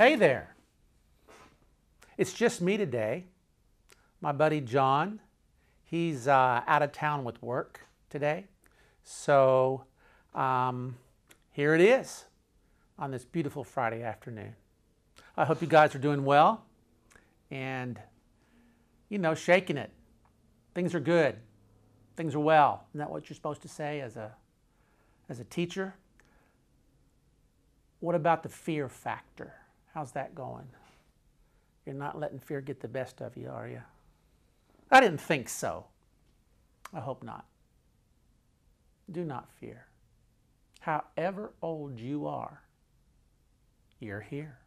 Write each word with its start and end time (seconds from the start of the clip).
Hey 0.00 0.16
there. 0.16 0.56
It's 2.16 2.32
just 2.32 2.62
me 2.62 2.78
today. 2.78 3.26
My 4.22 4.32
buddy 4.32 4.62
John, 4.62 5.20
he's 5.84 6.26
uh, 6.26 6.62
out 6.66 6.80
of 6.80 6.92
town 6.92 7.22
with 7.22 7.42
work 7.42 7.80
today. 8.08 8.46
So 9.04 9.84
um, 10.34 10.96
here 11.50 11.74
it 11.74 11.82
is 11.82 12.24
on 12.98 13.10
this 13.10 13.26
beautiful 13.26 13.62
Friday 13.62 14.02
afternoon. 14.02 14.56
I 15.36 15.44
hope 15.44 15.60
you 15.60 15.68
guys 15.68 15.94
are 15.94 15.98
doing 15.98 16.24
well 16.24 16.64
and, 17.50 18.00
you 19.10 19.18
know, 19.18 19.34
shaking 19.34 19.76
it. 19.76 19.90
Things 20.74 20.94
are 20.94 21.00
good. 21.00 21.36
Things 22.16 22.34
are 22.34 22.40
well. 22.40 22.86
Isn't 22.92 23.00
that 23.00 23.10
what 23.10 23.28
you're 23.28 23.34
supposed 23.34 23.60
to 23.60 23.68
say 23.68 24.00
as 24.00 24.16
a, 24.16 24.32
as 25.28 25.40
a 25.40 25.44
teacher? 25.44 25.92
What 27.98 28.14
about 28.14 28.42
the 28.42 28.48
fear 28.48 28.88
factor? 28.88 29.59
How's 29.94 30.12
that 30.12 30.34
going? 30.34 30.68
You're 31.84 31.94
not 31.94 32.18
letting 32.18 32.38
fear 32.38 32.60
get 32.60 32.80
the 32.80 32.88
best 32.88 33.20
of 33.20 33.36
you, 33.36 33.48
are 33.48 33.68
you? 33.68 33.82
I 34.90 35.00
didn't 35.00 35.20
think 35.20 35.48
so. 35.48 35.86
I 36.92 37.00
hope 37.00 37.22
not. 37.22 37.46
Do 39.10 39.24
not 39.24 39.48
fear. 39.58 39.86
However 40.80 41.52
old 41.62 41.98
you 41.98 42.26
are, 42.26 42.62
you're 43.98 44.20
here. 44.20 44.58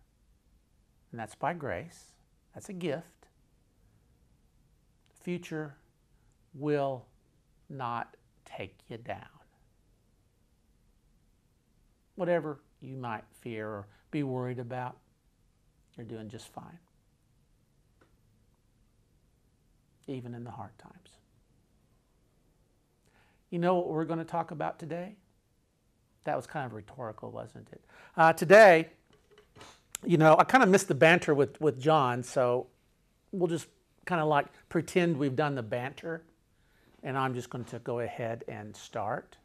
And 1.11 1.19
that's 1.19 1.35
by 1.35 1.53
grace, 1.53 2.11
that's 2.53 2.69
a 2.69 2.73
gift. 2.73 3.27
Future 5.21 5.75
will 6.53 7.05
not 7.69 8.15
take 8.45 8.77
you 8.89 8.97
down. 8.97 9.19
Whatever 12.15 12.59
you 12.81 12.97
might 12.97 13.23
fear 13.41 13.67
or 13.67 13.87
be 14.11 14.23
worried 14.23 14.59
about, 14.59 14.97
you're 15.97 16.05
doing 16.05 16.29
just 16.29 16.47
fine, 16.47 16.79
even 20.07 20.33
in 20.33 20.43
the 20.43 20.51
hard 20.51 20.77
times. 20.77 21.09
You 23.49 23.59
know 23.59 23.75
what 23.75 23.89
we're 23.89 24.05
going 24.05 24.19
to 24.19 24.25
talk 24.25 24.51
about 24.51 24.79
today? 24.79 25.15
That 26.23 26.35
was 26.35 26.47
kind 26.47 26.65
of 26.65 26.73
rhetorical, 26.73 27.29
wasn't 27.29 27.67
it? 27.71 27.81
Uh, 28.17 28.33
today, 28.33 28.89
you 30.05 30.17
know, 30.17 30.35
I 30.37 30.43
kind 30.43 30.63
of 30.63 30.69
missed 30.69 30.87
the 30.87 30.95
banter 30.95 31.33
with, 31.33 31.59
with 31.61 31.79
John, 31.79 32.23
so 32.23 32.67
we'll 33.31 33.47
just 33.47 33.67
kind 34.05 34.21
of 34.21 34.27
like 34.27 34.47
pretend 34.69 35.17
we've 35.17 35.35
done 35.35 35.55
the 35.55 35.63
banter, 35.63 36.23
and 37.03 37.17
I'm 37.17 37.33
just 37.33 37.49
going 37.49 37.65
to 37.65 37.79
go 37.79 37.99
ahead 37.99 38.43
and 38.47 38.75
start 38.75 39.37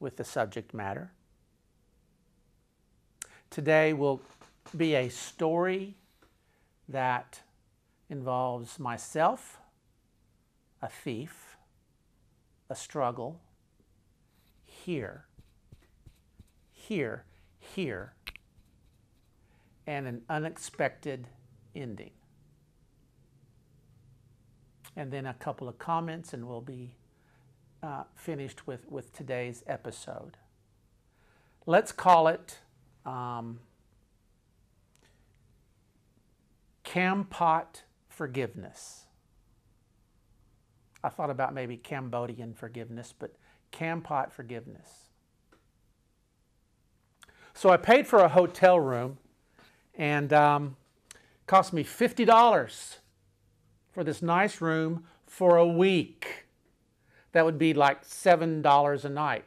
with 0.00 0.16
the 0.16 0.24
subject 0.24 0.72
matter. 0.72 1.10
Today 3.50 3.92
will 3.92 4.20
be 4.76 4.94
a 4.94 5.08
story 5.08 5.96
that 6.88 7.40
involves 8.10 8.78
myself, 8.78 9.60
a 10.82 10.88
thief, 10.88 11.56
a 12.68 12.74
struggle, 12.74 13.40
here, 14.64 15.26
here, 16.70 17.24
here, 17.58 18.14
and 19.86 20.06
an 20.06 20.22
unexpected 20.28 21.28
ending. 21.74 22.10
And 24.96 25.10
then 25.10 25.26
a 25.26 25.34
couple 25.34 25.68
of 25.68 25.78
comments, 25.78 26.32
and 26.32 26.46
we'll 26.46 26.60
be 26.60 26.94
uh, 27.82 28.04
finished 28.14 28.66
with, 28.66 28.90
with 28.90 29.12
today's 29.12 29.64
episode. 29.66 30.36
Let's 31.66 31.92
call 31.92 32.28
it 32.28 32.58
um, 33.04 33.60
Kampot 36.84 37.82
forgiveness. 38.08 39.06
I 41.02 41.08
thought 41.08 41.30
about 41.30 41.54
maybe 41.54 41.76
Cambodian 41.76 42.54
forgiveness, 42.54 43.14
but 43.18 43.34
Kampot 43.72 44.32
forgiveness. 44.32 45.08
So 47.52 47.70
I 47.70 47.76
paid 47.76 48.06
for 48.06 48.20
a 48.20 48.28
hotel 48.28 48.80
room 48.80 49.18
and 49.96 50.32
um, 50.32 50.76
cost 51.46 51.72
me 51.72 51.84
$50 51.84 52.96
for 53.92 54.02
this 54.02 54.22
nice 54.22 54.60
room 54.60 55.04
for 55.26 55.56
a 55.56 55.66
week. 55.66 56.46
That 57.32 57.44
would 57.44 57.58
be 57.58 57.74
like 57.74 58.04
$7 58.04 59.04
a 59.04 59.08
night. 59.08 59.44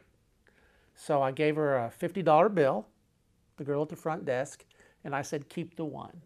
So 0.94 1.22
I 1.22 1.32
gave 1.32 1.56
her 1.56 1.76
a 1.76 1.90
$50 1.90 2.54
bill 2.54 2.86
the 3.58 3.64
girl 3.64 3.82
at 3.82 3.90
the 3.90 3.96
front 3.96 4.24
desk, 4.24 4.64
and 5.04 5.14
I 5.14 5.22
said, 5.22 5.48
Keep 5.48 5.76
the 5.76 5.84
one. 5.84 6.22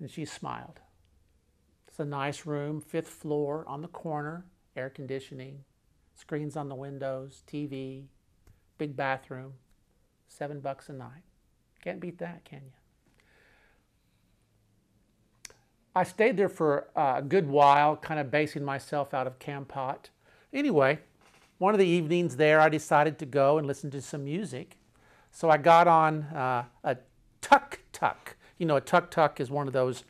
And 0.00 0.10
she 0.10 0.24
smiled. 0.24 0.80
It's 1.86 1.98
a 1.98 2.04
nice 2.04 2.46
room, 2.46 2.80
fifth 2.80 3.08
floor 3.08 3.64
on 3.68 3.82
the 3.82 3.88
corner, 3.88 4.46
air 4.76 4.90
conditioning, 4.90 5.64
screens 6.14 6.56
on 6.56 6.68
the 6.68 6.74
windows, 6.74 7.42
TV, 7.46 8.04
big 8.78 8.96
bathroom, 8.96 9.52
seven 10.28 10.60
bucks 10.60 10.88
a 10.88 10.92
night. 10.92 11.22
Can't 11.82 12.00
beat 12.00 12.18
that, 12.18 12.44
can 12.44 12.62
you? 12.64 12.72
I 15.94 16.04
stayed 16.04 16.36
there 16.36 16.48
for 16.48 16.88
a 16.94 17.20
good 17.20 17.48
while, 17.48 17.96
kind 17.96 18.20
of 18.20 18.30
basing 18.30 18.64
myself 18.64 19.12
out 19.12 19.26
of 19.26 19.38
Kampot. 19.38 20.10
Anyway, 20.52 21.00
one 21.58 21.74
of 21.74 21.80
the 21.80 21.86
evenings 21.86 22.36
there, 22.36 22.60
I 22.60 22.68
decided 22.68 23.18
to 23.18 23.26
go 23.26 23.58
and 23.58 23.66
listen 23.66 23.90
to 23.90 24.00
some 24.00 24.24
music. 24.24 24.76
So 25.32 25.50
I 25.50 25.56
got 25.56 25.88
on 25.88 26.22
uh, 26.22 26.64
a 26.84 26.96
tuk 27.40 27.80
tuk. 27.92 28.36
You 28.60 28.66
know, 28.66 28.76
a 28.76 28.80
tuk 28.80 29.10
tuk 29.10 29.40
is 29.40 29.50
one 29.50 29.66
of 29.66 29.72
those 29.72 30.04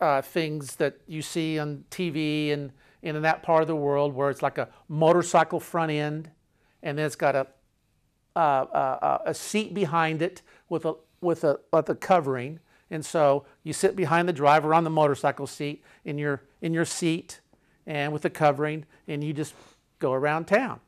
uh, 0.00 0.22
things 0.22 0.74
that 0.76 0.96
you 1.06 1.22
see 1.22 1.56
on 1.56 1.84
TV 1.88 2.52
and, 2.52 2.72
and 3.00 3.16
in 3.16 3.22
that 3.22 3.44
part 3.44 3.62
of 3.62 3.68
the 3.68 3.76
world 3.76 4.12
where 4.12 4.28
it's 4.28 4.42
like 4.42 4.58
a 4.58 4.68
motorcycle 4.88 5.60
front 5.60 5.92
end, 5.92 6.30
and 6.82 6.98
then 6.98 7.06
it's 7.06 7.14
got 7.14 7.36
a 7.36 7.46
uh, 8.34 9.18
a 9.24 9.32
seat 9.34 9.72
behind 9.72 10.20
it 10.20 10.42
with 10.68 10.84
a 10.84 10.94
with 11.20 11.44
a, 11.44 11.60
with 11.72 11.88
a 11.88 11.94
covering. 11.94 12.58
And 12.90 13.06
so 13.06 13.44
you 13.62 13.72
sit 13.72 13.94
behind 13.94 14.28
the 14.28 14.32
driver 14.32 14.74
on 14.74 14.82
the 14.82 14.90
motorcycle 14.90 15.46
seat 15.46 15.84
in 16.04 16.18
your 16.18 16.42
in 16.60 16.74
your 16.74 16.84
seat 16.84 17.40
and 17.86 18.12
with 18.12 18.22
the 18.22 18.30
covering, 18.30 18.84
and 19.06 19.22
you 19.22 19.32
just 19.32 19.54
go 20.00 20.12
around 20.12 20.46
town. 20.46 20.80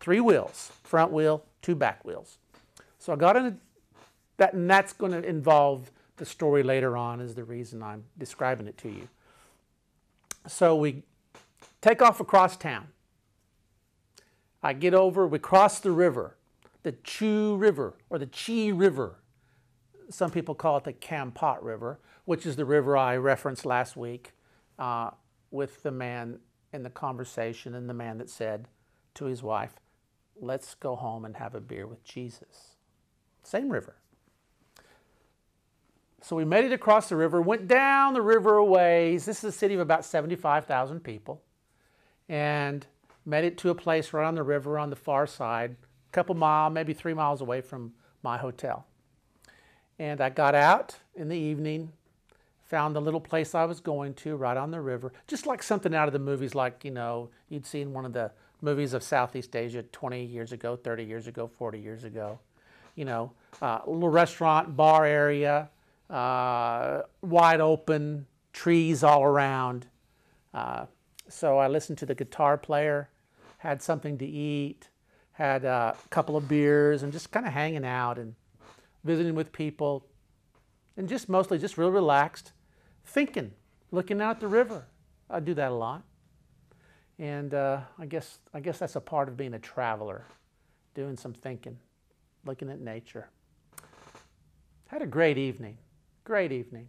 Three 0.00 0.20
wheels, 0.20 0.72
front 0.82 1.12
wheel, 1.12 1.44
two 1.62 1.76
back 1.76 2.04
wheels. 2.04 2.38
So 2.98 3.12
I 3.12 3.16
got 3.16 3.36
into 3.36 3.58
that, 4.38 4.54
and 4.54 4.68
that's 4.68 4.92
going 4.92 5.12
to 5.12 5.22
involve 5.22 5.92
the 6.16 6.24
story 6.24 6.62
later 6.62 6.96
on, 6.96 7.20
is 7.20 7.34
the 7.34 7.44
reason 7.44 7.82
I'm 7.82 8.04
describing 8.18 8.66
it 8.66 8.76
to 8.78 8.88
you. 8.88 9.08
So 10.46 10.76
we 10.76 11.02
take 11.80 12.00
off 12.02 12.20
across 12.20 12.56
town. 12.56 12.88
I 14.62 14.72
get 14.72 14.94
over, 14.94 15.26
we 15.26 15.38
cross 15.38 15.78
the 15.78 15.92
river, 15.92 16.36
the 16.82 16.92
Chu 16.92 17.56
River 17.56 17.94
or 18.10 18.18
the 18.18 18.26
Chi 18.26 18.68
River. 18.68 19.16
Some 20.08 20.30
people 20.30 20.54
call 20.54 20.76
it 20.76 20.84
the 20.84 20.92
Kampot 20.92 21.58
River, 21.62 22.00
which 22.24 22.46
is 22.46 22.56
the 22.56 22.64
river 22.64 22.96
I 22.96 23.16
referenced 23.16 23.66
last 23.66 23.96
week 23.96 24.32
uh, 24.78 25.10
with 25.50 25.82
the 25.82 25.90
man 25.90 26.38
in 26.72 26.82
the 26.82 26.90
conversation 26.90 27.74
and 27.74 27.88
the 27.88 27.94
man 27.94 28.18
that 28.18 28.30
said 28.30 28.68
to 29.14 29.24
his 29.26 29.42
wife, 29.42 29.80
Let's 30.38 30.74
go 30.74 30.96
home 30.96 31.24
and 31.24 31.36
have 31.36 31.54
a 31.54 31.60
beer 31.60 31.86
with 31.86 32.04
Jesus. 32.04 32.76
Same 33.42 33.70
river. 33.70 33.96
So 36.22 36.34
we 36.34 36.44
made 36.44 36.64
it 36.64 36.72
across 36.72 37.08
the 37.08 37.16
river, 37.16 37.40
went 37.40 37.68
down 37.68 38.14
the 38.14 38.22
river 38.22 38.56
a 38.56 38.64
ways. 38.64 39.24
This 39.24 39.38
is 39.38 39.44
a 39.44 39.52
city 39.52 39.74
of 39.74 39.80
about 39.80 40.04
75,000 40.04 41.00
people. 41.00 41.42
And 42.28 42.86
made 43.24 43.44
it 43.44 43.58
to 43.58 43.70
a 43.70 43.74
place 43.74 44.12
right 44.12 44.26
on 44.26 44.34
the 44.34 44.42
river 44.42 44.78
on 44.78 44.90
the 44.90 44.96
far 44.96 45.26
side, 45.26 45.72
a 45.72 46.12
couple 46.12 46.34
miles, 46.34 46.72
maybe 46.72 46.92
three 46.94 47.14
miles 47.14 47.40
away 47.40 47.60
from 47.60 47.92
my 48.22 48.38
hotel. 48.38 48.86
And 49.98 50.20
I 50.20 50.30
got 50.30 50.54
out 50.54 50.96
in 51.14 51.28
the 51.28 51.36
evening, 51.36 51.92
found 52.64 52.94
the 52.94 53.00
little 53.00 53.20
place 53.20 53.54
I 53.54 53.64
was 53.64 53.80
going 53.80 54.14
to 54.14 54.36
right 54.36 54.56
on 54.56 54.70
the 54.70 54.80
river, 54.80 55.12
just 55.26 55.46
like 55.46 55.62
something 55.62 55.94
out 55.94 56.08
of 56.08 56.12
the 56.12 56.18
movies, 56.18 56.54
like, 56.54 56.84
you 56.84 56.90
know, 56.90 57.30
you'd 57.48 57.66
seen 57.66 57.92
one 57.92 58.04
of 58.04 58.12
the 58.12 58.30
movies 58.62 58.94
of 58.94 59.02
Southeast 59.02 59.54
Asia 59.54 59.82
20 59.82 60.24
years 60.24 60.52
ago, 60.52 60.76
30 60.76 61.04
years 61.04 61.26
ago, 61.26 61.46
40 61.46 61.78
years 61.78 62.04
ago 62.04 62.38
you 62.96 63.04
know, 63.04 63.30
uh, 63.62 63.78
little 63.86 64.08
restaurant, 64.08 64.74
bar 64.74 65.04
area, 65.04 65.68
uh, 66.10 67.02
wide 67.22 67.60
open, 67.60 68.26
trees 68.52 69.02
all 69.02 69.24
around. 69.24 69.86
Uh, 70.54 70.86
so 71.28 71.58
I 71.58 71.68
listened 71.68 71.98
to 71.98 72.06
the 72.06 72.14
guitar 72.14 72.56
player, 72.56 73.10
had 73.58 73.82
something 73.82 74.16
to 74.18 74.26
eat, 74.26 74.88
had 75.32 75.64
a 75.64 75.96
couple 76.10 76.36
of 76.36 76.48
beers, 76.48 77.02
and 77.02 77.12
just 77.12 77.30
kind 77.30 77.46
of 77.46 77.52
hanging 77.52 77.84
out 77.84 78.18
and 78.18 78.34
visiting 79.04 79.34
with 79.34 79.52
people, 79.52 80.06
and 80.96 81.08
just 81.08 81.28
mostly 81.28 81.58
just 81.58 81.76
real 81.76 81.90
relaxed, 81.90 82.52
thinking, 83.04 83.52
looking 83.90 84.20
out 84.20 84.40
the 84.40 84.48
river. 84.48 84.86
I 85.28 85.40
do 85.40 85.54
that 85.54 85.72
a 85.72 85.74
lot, 85.74 86.04
and 87.18 87.52
uh, 87.52 87.80
I 87.98 88.06
guess 88.06 88.38
I 88.54 88.60
guess 88.60 88.78
that's 88.78 88.96
a 88.96 89.00
part 89.00 89.28
of 89.28 89.36
being 89.36 89.54
a 89.54 89.58
traveler, 89.58 90.24
doing 90.94 91.16
some 91.16 91.32
thinking 91.32 91.78
looking 92.46 92.70
at 92.70 92.80
nature. 92.80 93.28
Had 94.86 95.02
a 95.02 95.06
great 95.06 95.36
evening. 95.36 95.76
Great 96.26 96.50
evening. 96.50 96.88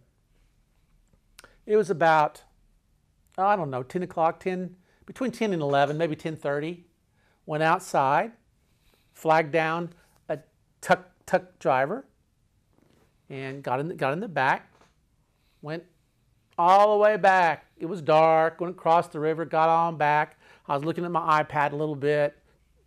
It 1.64 1.76
was 1.76 1.90
about, 1.90 2.42
oh, 3.38 3.46
I 3.46 3.54
don't 3.54 3.70
know, 3.70 3.84
10 3.84 4.02
o'clock, 4.02 4.40
10, 4.40 4.74
between 5.06 5.30
10 5.30 5.52
and 5.52 5.62
11, 5.62 5.96
maybe 5.96 6.16
10.30. 6.16 6.80
Went 7.46 7.62
outside, 7.62 8.32
flagged 9.12 9.52
down 9.52 9.90
a 10.28 10.40
tuk 10.80 11.06
tuk 11.24 11.56
driver, 11.60 12.04
and 13.30 13.62
got 13.62 13.78
in 13.78 13.86
the, 13.86 13.94
got 13.94 14.12
in 14.12 14.18
the 14.18 14.26
back. 14.26 14.72
Went 15.62 15.84
all 16.58 16.96
the 16.96 16.98
way 16.98 17.16
back. 17.16 17.66
It 17.76 17.86
was 17.86 18.02
dark. 18.02 18.60
Went 18.60 18.74
across 18.74 19.06
the 19.06 19.20
river. 19.20 19.44
Got 19.44 19.68
on 19.68 19.96
back. 19.96 20.36
I 20.66 20.74
was 20.74 20.84
looking 20.84 21.04
at 21.04 21.12
my 21.12 21.44
iPad 21.44 21.70
a 21.70 21.76
little 21.76 21.94
bit, 21.94 22.36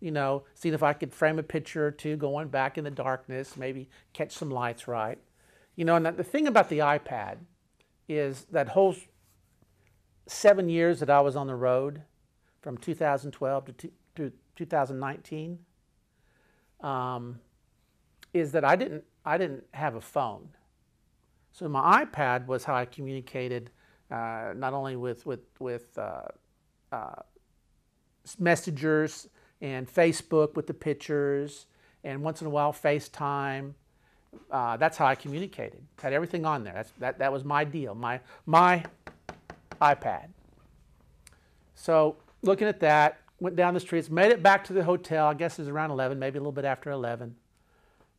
you 0.00 0.10
know, 0.10 0.44
seeing 0.52 0.74
if 0.74 0.82
I 0.82 0.92
could 0.92 1.14
frame 1.14 1.38
a 1.38 1.42
picture 1.42 1.86
or 1.86 1.92
two, 1.92 2.18
going 2.18 2.48
back 2.48 2.76
in 2.76 2.84
the 2.84 2.90
darkness, 2.90 3.56
maybe 3.56 3.88
catch 4.12 4.32
some 4.32 4.50
lights 4.50 4.86
right. 4.86 5.18
You 5.76 5.84
know, 5.84 5.96
and 5.96 6.06
the 6.06 6.24
thing 6.24 6.46
about 6.46 6.68
the 6.68 6.78
iPad 6.78 7.38
is 8.08 8.46
that 8.52 8.68
whole 8.68 8.94
seven 10.26 10.68
years 10.68 11.00
that 11.00 11.10
I 11.10 11.20
was 11.20 11.36
on 11.36 11.46
the 11.46 11.54
road, 11.54 12.02
from 12.60 12.78
2012 12.78 13.76
to, 13.78 13.90
to 14.16 14.32
2019, 14.54 15.58
um, 16.80 17.40
is 18.32 18.52
that 18.52 18.64
I 18.64 18.76
didn't 18.76 19.04
I 19.24 19.38
didn't 19.38 19.64
have 19.72 19.94
a 19.94 20.00
phone. 20.00 20.48
So 21.52 21.68
my 21.68 22.04
iPad 22.04 22.46
was 22.46 22.64
how 22.64 22.74
I 22.74 22.86
communicated 22.86 23.70
uh, 24.10 24.52
not 24.56 24.74
only 24.74 24.96
with, 24.96 25.24
with, 25.26 25.40
with 25.58 25.96
uh, 25.96 26.22
uh, 26.90 27.22
messengers 28.38 29.28
and 29.60 29.86
Facebook 29.86 30.54
with 30.54 30.66
the 30.66 30.74
pictures 30.74 31.66
and 32.04 32.22
once 32.22 32.40
in 32.40 32.46
a 32.46 32.50
while 32.50 32.72
FaceTime. 32.72 33.74
Uh, 34.50 34.76
that's 34.76 34.96
how 34.96 35.06
I 35.06 35.14
communicated. 35.14 35.82
Had 36.00 36.12
everything 36.12 36.44
on 36.44 36.62
there. 36.62 36.74
That's, 36.74 36.92
that, 36.98 37.18
that 37.18 37.32
was 37.32 37.44
my 37.44 37.64
deal, 37.64 37.94
my, 37.94 38.20
my 38.44 38.84
iPad. 39.80 40.28
So 41.74 42.16
looking 42.42 42.68
at 42.68 42.80
that, 42.80 43.20
went 43.40 43.56
down 43.56 43.74
the 43.74 43.80
streets, 43.80 44.10
made 44.10 44.30
it 44.30 44.42
back 44.42 44.64
to 44.64 44.72
the 44.72 44.84
hotel. 44.84 45.26
I 45.26 45.34
guess 45.34 45.58
it 45.58 45.62
was 45.62 45.68
around 45.68 45.90
11, 45.90 46.18
maybe 46.18 46.38
a 46.38 46.40
little 46.40 46.52
bit 46.52 46.64
after 46.64 46.90
11. 46.90 47.34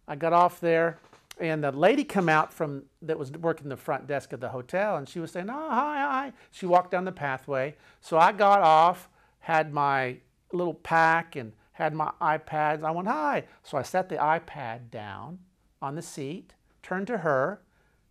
I 0.07 0.15
got 0.15 0.33
off 0.33 0.59
there, 0.59 0.97
and 1.39 1.63
the 1.63 1.71
lady 1.71 2.03
come 2.03 2.27
out 2.27 2.51
from 2.51 2.83
that 3.01 3.17
was 3.17 3.31
working 3.31 3.69
the 3.69 3.77
front 3.77 4.07
desk 4.07 4.33
of 4.33 4.39
the 4.39 4.49
hotel, 4.49 4.97
and 4.97 5.07
she 5.07 5.19
was 5.19 5.31
saying, 5.31 5.49
"Oh, 5.49 5.69
hi, 5.69 6.01
hi." 6.01 6.33
She 6.51 6.65
walked 6.65 6.91
down 6.91 7.05
the 7.05 7.11
pathway, 7.13 7.75
so 8.01 8.17
I 8.17 8.33
got 8.33 8.61
off, 8.61 9.07
had 9.39 9.71
my 9.71 10.17
little 10.51 10.73
pack, 10.73 11.37
and 11.37 11.53
had 11.71 11.93
my 11.93 12.11
iPads. 12.21 12.83
I 12.83 12.91
went, 12.91 13.07
"Hi." 13.07 13.45
So 13.63 13.77
I 13.77 13.81
set 13.81 14.09
the 14.09 14.17
iPad 14.17 14.91
down 14.91 15.39
on 15.83 15.95
the 15.95 16.01
seat, 16.01 16.53
turned 16.81 17.05
to 17.07 17.19
her, 17.19 17.61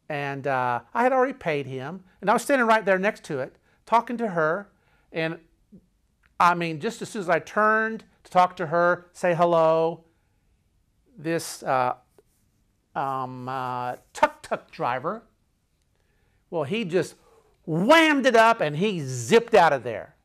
and 0.08 0.46
uh, 0.46 0.80
I 0.92 1.02
had 1.02 1.12
already 1.12 1.32
paid 1.32 1.66
him, 1.66 2.04
and 2.20 2.28
I 2.28 2.34
was 2.34 2.42
standing 2.42 2.66
right 2.66 2.84
there 2.84 2.98
next 2.98 3.24
to 3.24 3.40
it, 3.40 3.56
talking 3.86 4.18
to 4.18 4.28
her, 4.28 4.68
and 5.10 5.38
I 6.38 6.54
mean, 6.54 6.80
just 6.80 7.00
as 7.00 7.08
soon 7.08 7.22
as 7.22 7.30
I 7.30 7.38
turned 7.38 8.04
to 8.24 8.30
talk 8.30 8.56
to 8.56 8.66
her, 8.66 9.06
say 9.14 9.34
hello, 9.34 10.04
this 11.16 11.62
uh, 11.62 11.94
um, 12.94 13.48
uh, 13.48 13.96
tuk-tuk 14.12 14.70
driver, 14.70 15.22
well, 16.50 16.64
he 16.64 16.84
just 16.84 17.14
whammed 17.64 18.26
it 18.26 18.36
up 18.36 18.60
and 18.60 18.76
he 18.76 19.00
zipped 19.00 19.54
out 19.54 19.72
of 19.72 19.82
there. 19.82 20.16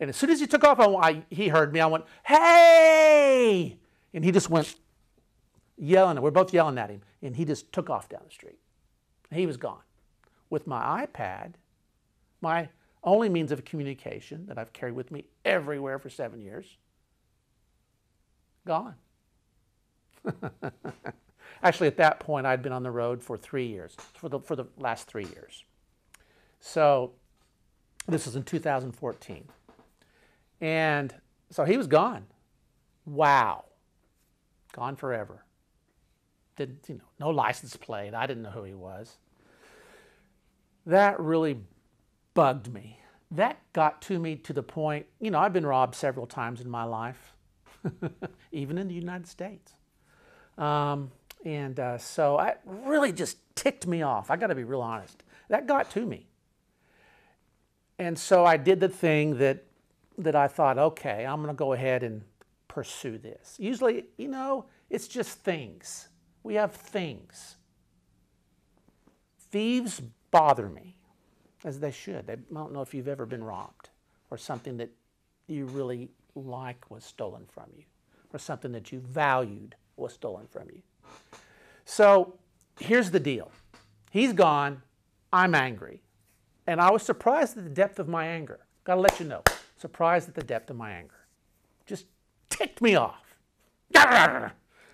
And 0.00 0.10
as 0.10 0.16
soon 0.16 0.30
as 0.30 0.40
he 0.40 0.46
took 0.46 0.64
off, 0.64 0.80
I, 0.80 0.86
I, 0.86 1.22
he 1.30 1.48
heard 1.48 1.72
me. 1.72 1.80
I 1.80 1.86
went, 1.86 2.04
hey! 2.24 3.78
And 4.12 4.24
he 4.24 4.32
just 4.32 4.50
went 4.50 4.74
yelling. 5.76 6.20
We're 6.20 6.30
both 6.30 6.52
yelling 6.52 6.78
at 6.78 6.90
him. 6.90 7.02
And 7.22 7.36
he 7.36 7.44
just 7.44 7.72
took 7.72 7.90
off 7.90 8.08
down 8.08 8.22
the 8.24 8.30
street. 8.30 8.58
He 9.30 9.46
was 9.46 9.56
gone. 9.56 9.82
With 10.50 10.66
my 10.66 11.06
iPad, 11.06 11.54
my 12.40 12.68
only 13.02 13.28
means 13.28 13.52
of 13.52 13.64
communication 13.64 14.46
that 14.46 14.58
I've 14.58 14.72
carried 14.72 14.94
with 14.94 15.10
me 15.10 15.24
everywhere 15.44 15.98
for 15.98 16.10
seven 16.10 16.40
years, 16.40 16.76
gone. 18.66 18.94
Actually, 21.62 21.86
at 21.86 21.96
that 21.96 22.20
point, 22.20 22.46
I'd 22.46 22.62
been 22.62 22.72
on 22.72 22.82
the 22.82 22.90
road 22.90 23.22
for 23.22 23.36
three 23.36 23.66
years, 23.66 23.96
for 24.14 24.28
the, 24.28 24.40
for 24.40 24.56
the 24.56 24.66
last 24.76 25.06
three 25.06 25.24
years. 25.26 25.64
So 26.60 27.12
this 28.06 28.26
was 28.26 28.36
in 28.36 28.42
2014. 28.42 29.44
And 30.60 31.14
so 31.50 31.64
he 31.64 31.76
was 31.76 31.86
gone. 31.86 32.26
Wow. 33.04 33.64
Gone 34.72 34.96
forever. 34.96 35.45
Didn't, 36.56 36.88
you 36.88 36.96
know, 36.96 37.04
no 37.20 37.30
license 37.30 37.76
plate. 37.76 38.14
I 38.14 38.26
didn't 38.26 38.42
know 38.42 38.50
who 38.50 38.64
he 38.64 38.74
was. 38.74 39.16
That 40.86 41.20
really 41.20 41.58
bugged 42.34 42.72
me. 42.72 43.00
That 43.32 43.58
got 43.72 44.00
to 44.02 44.18
me 44.18 44.36
to 44.36 44.52
the 44.52 44.62
point, 44.62 45.06
you 45.20 45.30
know, 45.30 45.38
I've 45.38 45.52
been 45.52 45.66
robbed 45.66 45.94
several 45.94 46.26
times 46.26 46.60
in 46.60 46.70
my 46.70 46.84
life, 46.84 47.34
even 48.52 48.78
in 48.78 48.88
the 48.88 48.94
United 48.94 49.26
States. 49.26 49.72
Um, 50.56 51.10
and 51.44 51.78
uh, 51.78 51.98
so 51.98 52.38
it 52.40 52.58
really 52.64 53.12
just 53.12 53.38
ticked 53.56 53.86
me 53.86 54.02
off. 54.02 54.30
I 54.30 54.36
got 54.36 54.48
to 54.48 54.54
be 54.54 54.64
real 54.64 54.80
honest. 54.80 55.22
That 55.48 55.66
got 55.66 55.90
to 55.92 56.06
me. 56.06 56.26
And 57.98 58.18
so 58.18 58.44
I 58.44 58.56
did 58.56 58.80
the 58.80 58.88
thing 58.88 59.38
that, 59.38 59.64
that 60.18 60.36
I 60.36 60.48
thought, 60.48 60.78
okay, 60.78 61.26
I'm 61.26 61.42
going 61.42 61.54
to 61.54 61.58
go 61.58 61.72
ahead 61.72 62.02
and 62.02 62.22
pursue 62.68 63.18
this. 63.18 63.56
Usually, 63.58 64.04
you 64.16 64.28
know, 64.28 64.66
it's 64.90 65.08
just 65.08 65.38
things. 65.38 66.08
We 66.46 66.54
have 66.54 66.70
things. 66.70 67.56
Thieves 69.50 70.00
bother 70.30 70.68
me, 70.68 70.94
as 71.64 71.80
they 71.80 71.90
should. 71.90 72.30
I 72.30 72.36
don't 72.54 72.72
know 72.72 72.82
if 72.82 72.94
you've 72.94 73.08
ever 73.08 73.26
been 73.26 73.42
robbed 73.42 73.88
or 74.30 74.38
something 74.38 74.76
that 74.76 74.90
you 75.48 75.64
really 75.64 76.08
like 76.36 76.88
was 76.88 77.04
stolen 77.04 77.46
from 77.50 77.64
you 77.76 77.82
or 78.32 78.38
something 78.38 78.70
that 78.70 78.92
you 78.92 79.00
valued 79.00 79.74
was 79.96 80.12
stolen 80.12 80.46
from 80.46 80.68
you. 80.72 80.82
So 81.84 82.38
here's 82.78 83.10
the 83.10 83.18
deal. 83.18 83.50
He's 84.12 84.32
gone. 84.32 84.82
I'm 85.32 85.52
angry. 85.52 86.00
And 86.68 86.80
I 86.80 86.92
was 86.92 87.02
surprised 87.02 87.58
at 87.58 87.64
the 87.64 87.70
depth 87.70 87.98
of 87.98 88.06
my 88.06 88.24
anger. 88.24 88.60
Got 88.84 88.94
to 88.94 89.00
let 89.00 89.18
you 89.18 89.26
know. 89.26 89.42
Surprised 89.78 90.28
at 90.28 90.36
the 90.36 90.44
depth 90.44 90.70
of 90.70 90.76
my 90.76 90.92
anger. 90.92 91.26
Just 91.86 92.06
ticked 92.50 92.80
me 92.80 92.94
off. 92.94 93.34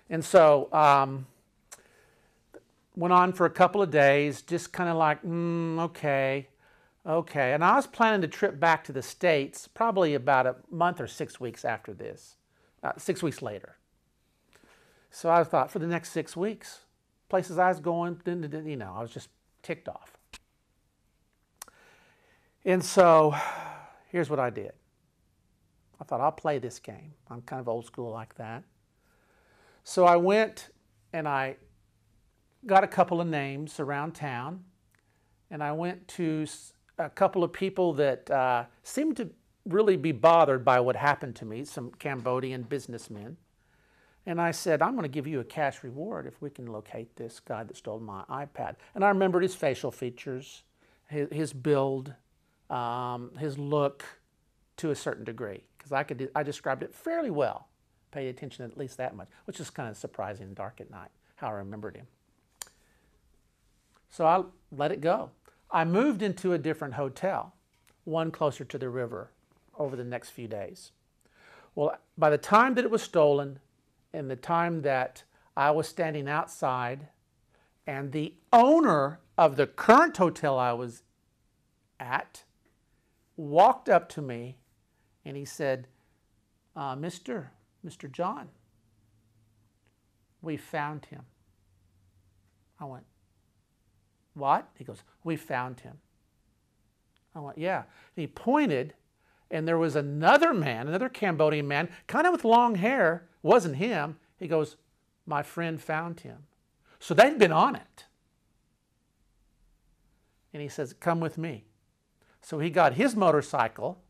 And 0.09 0.23
so 0.23 0.71
um, 0.71 1.25
went 2.95 3.13
on 3.13 3.33
for 3.33 3.45
a 3.45 3.49
couple 3.49 3.81
of 3.81 3.89
days, 3.89 4.41
just 4.41 4.71
kind 4.71 4.89
of 4.89 4.97
like, 4.97 5.23
mm, 5.23 5.79
okay, 5.79 6.47
okay. 7.05 7.53
And 7.53 7.63
I 7.63 7.75
was 7.75 7.87
planning 7.87 8.21
to 8.21 8.27
trip 8.27 8.59
back 8.59 8.83
to 8.85 8.91
the 8.91 9.01
States 9.01 9.67
probably 9.67 10.13
about 10.13 10.45
a 10.45 10.55
month 10.69 11.01
or 11.01 11.07
six 11.07 11.39
weeks 11.39 11.65
after 11.65 11.93
this, 11.93 12.35
uh, 12.83 12.93
six 12.97 13.23
weeks 13.23 13.41
later. 13.41 13.77
So 15.09 15.29
I 15.29 15.43
thought 15.43 15.71
for 15.71 15.79
the 15.79 15.87
next 15.87 16.11
six 16.11 16.35
weeks, 16.35 16.81
places 17.29 17.57
I 17.57 17.69
was 17.69 17.79
going, 17.79 18.19
you 18.25 18.77
know, 18.77 18.93
I 18.95 19.01
was 19.01 19.11
just 19.11 19.29
ticked 19.61 19.87
off. 19.87 20.17
And 22.65 22.83
so 22.83 23.35
here's 24.09 24.29
what 24.29 24.39
I 24.39 24.49
did. 24.49 24.71
I 25.99 26.03
thought 26.03 26.21
I'll 26.21 26.31
play 26.31 26.59
this 26.59 26.79
game. 26.79 27.13
I'm 27.29 27.41
kind 27.41 27.59
of 27.59 27.67
old 27.67 27.85
school 27.85 28.11
like 28.11 28.35
that. 28.35 28.63
So 29.83 30.05
I 30.05 30.15
went 30.15 30.69
and 31.11 31.27
I 31.27 31.57
got 32.65 32.83
a 32.83 32.87
couple 32.87 33.21
of 33.21 33.27
names 33.27 33.79
around 33.79 34.13
town, 34.13 34.63
and 35.51 35.63
I 35.63 35.71
went 35.71 36.07
to 36.09 36.45
a 36.97 37.09
couple 37.09 37.43
of 37.43 37.51
people 37.51 37.93
that 37.93 38.29
uh, 38.29 38.65
seemed 38.83 39.17
to 39.17 39.29
really 39.65 39.97
be 39.97 40.11
bothered 40.11 40.65
by 40.65 40.79
what 40.79 40.95
happened 40.95 41.35
to 41.37 41.45
me, 41.45 41.63
some 41.65 41.91
Cambodian 41.99 42.63
businessmen. 42.63 43.37
And 44.25 44.39
I 44.39 44.51
said, 44.51 44.81
I'm 44.81 44.91
going 44.91 45.03
to 45.03 45.09
give 45.09 45.27
you 45.27 45.41
a 45.41 45.43
cash 45.43 45.83
reward 45.83 46.27
if 46.27 46.41
we 46.41 46.49
can 46.49 46.67
locate 46.67 47.15
this 47.15 47.39
guy 47.39 47.63
that 47.63 47.75
stole 47.75 47.99
my 47.99 48.23
iPad. 48.29 48.75
And 48.95 49.03
I 49.03 49.09
remembered 49.09 49.43
his 49.43 49.55
facial 49.55 49.91
features, 49.91 50.63
his, 51.09 51.27
his 51.31 51.53
build, 51.53 52.13
um, 52.69 53.31
his 53.37 53.57
look 53.57 54.03
to 54.77 54.91
a 54.91 54.95
certain 54.95 55.25
degree, 55.25 55.63
because 55.77 55.91
I, 55.91 56.03
could, 56.03 56.29
I 56.35 56.43
described 56.43 56.83
it 56.83 56.93
fairly 56.95 57.31
well. 57.31 57.67
Paid 58.11 58.29
attention 58.29 58.63
at 58.63 58.77
least 58.77 58.97
that 58.97 59.15
much, 59.15 59.27
which 59.45 59.59
is 59.59 59.69
kind 59.69 59.89
of 59.89 59.97
surprising 59.97 60.53
dark 60.53 60.79
at 60.79 60.89
night, 60.89 61.09
how 61.35 61.47
I 61.47 61.51
remembered 61.51 61.97
him. 61.97 62.07
So 64.13 64.27
I 64.27 64.43
let 64.71 64.91
it 64.91 65.01
go. 65.01 65.31
I 65.71 65.85
moved 65.85 66.21
into 66.21 66.53
a 66.53 66.59
different 66.59 66.93
hotel, 66.93 67.55
one 68.03 68.29
closer 68.29 68.63
to 68.63 68.77
the 68.77 68.87
river, 68.87 69.31
over 69.79 69.95
the 69.95 70.03
next 70.03 70.29
few 70.29 70.47
days. 70.47 70.91
Well, 71.73 71.97
by 72.15 72.29
the 72.29 72.37
time 72.37 72.75
that 72.75 72.85
it 72.85 72.91
was 72.91 73.01
stolen, 73.01 73.57
and 74.13 74.29
the 74.29 74.35
time 74.35 74.83
that 74.83 75.23
I 75.57 75.71
was 75.71 75.87
standing 75.87 76.29
outside 76.29 77.07
and 77.87 78.11
the 78.11 78.35
owner 78.51 79.19
of 79.35 79.55
the 79.55 79.65
current 79.65 80.15
hotel 80.17 80.59
I 80.59 80.73
was 80.73 81.01
at 81.99 82.43
walked 83.35 83.89
up 83.89 84.09
to 84.09 84.21
me 84.21 84.57
and 85.25 85.35
he 85.35 85.43
said, 85.43 85.87
uh, 86.75 86.95
Mr. 86.95 87.47
Mr. 87.83 88.11
John, 88.11 88.49
we 90.43 90.55
found 90.55 91.05
him. 91.05 91.23
I 92.79 92.85
went, 92.85 93.05
What? 94.33 94.67
He 94.77 94.83
goes, 94.83 95.03
We 95.23 95.35
found 95.35 95.81
him. 95.81 95.97
I 97.35 97.39
went, 97.39 97.57
Yeah. 97.57 97.83
And 98.15 98.21
he 98.21 98.27
pointed, 98.27 98.93
and 99.51 99.67
there 99.67 99.77
was 99.77 99.95
another 99.95 100.53
man, 100.53 100.87
another 100.87 101.09
Cambodian 101.09 101.67
man, 101.67 101.89
kind 102.07 102.25
of 102.25 102.33
with 102.33 102.45
long 102.45 102.75
hair, 102.75 103.27
wasn't 103.41 103.75
him. 103.75 104.17
He 104.37 104.47
goes, 104.47 104.77
My 105.25 105.43
friend 105.43 105.81
found 105.81 106.21
him. 106.21 106.45
So 106.99 107.13
they'd 107.13 107.37
been 107.37 107.51
on 107.51 107.75
it. 107.75 108.05
And 110.53 110.61
he 110.61 110.69
says, 110.69 110.93
Come 110.93 111.19
with 111.19 111.37
me. 111.37 111.65
So 112.41 112.59
he 112.59 112.69
got 112.69 112.93
his 112.93 113.15
motorcycle. 113.15 114.01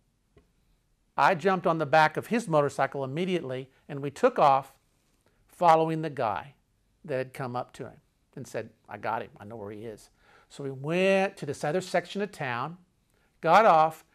I 1.15 1.35
jumped 1.35 1.67
on 1.67 1.77
the 1.77 1.85
back 1.85 2.17
of 2.17 2.27
his 2.27 2.47
motorcycle 2.47 3.03
immediately, 3.03 3.69
and 3.87 4.01
we 4.01 4.09
took 4.09 4.39
off 4.39 4.73
following 5.47 6.01
the 6.01 6.09
guy 6.09 6.55
that 7.05 7.17
had 7.17 7.33
come 7.33 7.55
up 7.55 7.73
to 7.73 7.83
him 7.83 8.02
and 8.35 8.47
said, 8.47 8.69
I 8.89 8.97
got 8.97 9.21
him. 9.21 9.29
I 9.39 9.45
know 9.45 9.55
where 9.55 9.71
he 9.71 9.85
is. 9.85 10.09
So 10.49 10.63
we 10.63 10.71
went 10.71 11.37
to 11.37 11.45
this 11.45 11.63
other 11.63 11.81
section 11.81 12.21
of 12.21 12.31
town, 12.31 12.77
got 13.41 13.65
off, 13.65 14.05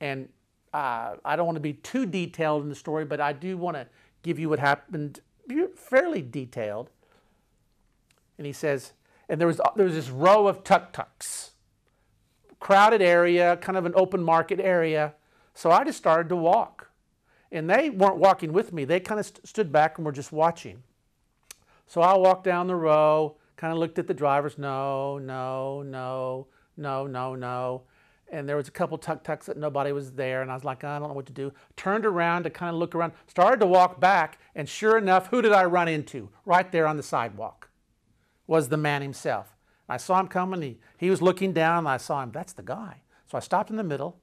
and 0.00 0.28
uh, 0.72 1.16
I 1.24 1.36
don't 1.36 1.46
want 1.46 1.56
to 1.56 1.60
be 1.60 1.72
too 1.72 2.06
detailed 2.06 2.62
in 2.62 2.68
the 2.68 2.74
story, 2.74 3.04
but 3.04 3.20
I 3.20 3.32
do 3.32 3.56
want 3.56 3.76
to 3.76 3.86
give 4.22 4.38
you 4.38 4.48
what 4.48 4.58
happened 4.58 5.20
fairly 5.74 6.22
detailed. 6.22 6.90
And 8.38 8.46
he 8.46 8.52
says, 8.52 8.92
and 9.28 9.40
there 9.40 9.48
was, 9.48 9.60
there 9.76 9.84
was 9.84 9.94
this 9.94 10.10
row 10.10 10.46
of 10.46 10.64
tuk-tuks, 10.64 11.50
crowded 12.58 13.02
area, 13.02 13.56
kind 13.56 13.76
of 13.76 13.84
an 13.84 13.92
open 13.96 14.22
market 14.22 14.60
area. 14.60 15.14
So 15.54 15.70
I 15.70 15.84
just 15.84 15.98
started 15.98 16.28
to 16.28 16.36
walk. 16.36 16.90
And 17.52 17.68
they 17.68 17.90
weren't 17.90 18.18
walking 18.18 18.52
with 18.52 18.72
me. 18.72 18.84
They 18.84 19.00
kind 19.00 19.18
of 19.18 19.26
st 19.26 19.46
stood 19.46 19.72
back 19.72 19.98
and 19.98 20.06
were 20.06 20.12
just 20.12 20.30
watching. 20.30 20.84
So 21.86 22.00
I 22.00 22.16
walked 22.16 22.44
down 22.44 22.68
the 22.68 22.76
row, 22.76 23.36
kind 23.60 23.74
of 23.74 23.78
looked 23.78 23.98
at 23.98 24.06
the 24.06 24.14
drivers. 24.14 24.56
No, 24.56 25.18
no, 25.18 25.82
no, 25.82 26.46
no, 26.78 27.06
no, 27.06 27.34
no. 27.34 27.82
And 28.32 28.48
there 28.48 28.56
was 28.56 28.68
a 28.68 28.70
couple 28.70 28.96
tuk-tuks 28.96 29.46
that 29.46 29.58
nobody 29.58 29.92
was 29.92 30.12
there. 30.12 30.40
And 30.40 30.50
I 30.50 30.54
was 30.54 30.64
like, 30.64 30.82
I 30.82 30.98
don't 30.98 31.08
know 31.08 31.14
what 31.14 31.26
to 31.26 31.32
do. 31.32 31.52
Turned 31.76 32.06
around 32.06 32.44
to 32.44 32.50
kind 32.50 32.72
of 32.72 32.76
look 32.76 32.94
around, 32.94 33.12
started 33.26 33.60
to 33.60 33.66
walk 33.66 34.00
back. 34.00 34.38
And 34.54 34.66
sure 34.66 34.96
enough, 34.96 35.26
who 35.26 35.42
did 35.42 35.52
I 35.52 35.64
run 35.64 35.88
into? 35.88 36.30
Right 36.46 36.72
there 36.72 36.86
on 36.86 36.96
the 36.96 37.02
sidewalk 37.02 37.68
was 38.46 38.70
the 38.70 38.78
man 38.78 39.02
himself. 39.02 39.54
I 39.90 39.98
saw 39.98 40.18
him 40.18 40.28
coming. 40.28 40.62
He, 40.62 40.78
he 40.96 41.10
was 41.10 41.20
looking 41.20 41.52
down. 41.52 41.86
I 41.86 41.98
saw 41.98 42.22
him. 42.22 42.30
That's 42.32 42.54
the 42.54 42.62
guy. 42.62 43.02
So 43.26 43.36
I 43.36 43.40
stopped 43.40 43.68
in 43.68 43.76
the 43.76 43.84
middle. 43.84 44.20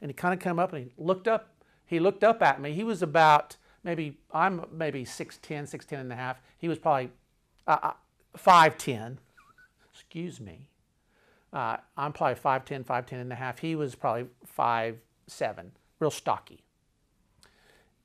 And 0.00 0.08
he 0.08 0.14
kind 0.14 0.32
of 0.32 0.40
came 0.40 0.58
up 0.58 0.72
and 0.72 0.84
he 0.84 0.92
looked 0.96 1.28
up. 1.28 1.62
He 1.84 2.00
looked 2.00 2.24
up 2.24 2.42
at 2.42 2.58
me. 2.58 2.72
He 2.72 2.84
was 2.84 3.02
about 3.02 3.56
maybe 3.84 4.18
I'm 4.32 4.64
maybe 4.72 5.04
6'10", 5.04 5.40
6'10 5.40 6.00
and 6.00 6.12
a 6.12 6.16
half. 6.16 6.40
He 6.56 6.68
was 6.68 6.78
probably 6.78 7.10
uh, 7.66 7.92
5'10", 8.38 9.12
uh, 9.12 9.16
excuse 9.92 10.40
me. 10.40 10.68
Uh, 11.52 11.76
I'm 11.96 12.12
probably 12.12 12.40
5'10", 12.40 12.84
5'10 12.84 13.12
and 13.12 13.32
a 13.32 13.36
half. 13.36 13.58
He 13.58 13.74
was 13.74 13.94
probably 13.94 14.26
5'7", 14.58 14.96
real 16.00 16.10
stocky. 16.10 16.62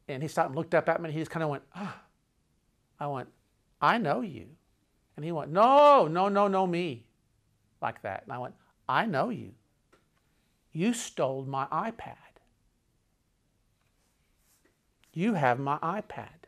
And 0.07 0.21
he 0.21 0.29
stopped 0.29 0.49
and 0.49 0.55
looked 0.55 0.73
up 0.73 0.87
at 0.89 1.01
me 1.01 1.07
and 1.07 1.13
he 1.13 1.21
just 1.21 1.31
kind 1.31 1.43
of 1.43 1.49
went, 1.49 1.63
ah. 1.75 2.01
I 2.99 3.07
went, 3.07 3.29
I 3.81 3.97
know 3.97 4.21
you. 4.21 4.47
And 5.15 5.25
he 5.25 5.31
went, 5.31 5.51
no, 5.51 6.07
no, 6.07 6.29
no, 6.29 6.47
no, 6.47 6.65
me. 6.65 7.05
Like 7.81 8.01
that. 8.03 8.23
And 8.23 8.33
I 8.33 8.37
went, 8.37 8.55
I 8.87 9.05
know 9.05 9.29
you. 9.29 9.51
You 10.71 10.93
stole 10.93 11.43
my 11.43 11.65
iPad. 11.65 12.15
You 15.13 15.33
have 15.33 15.59
my 15.59 15.77
iPad. 15.77 16.45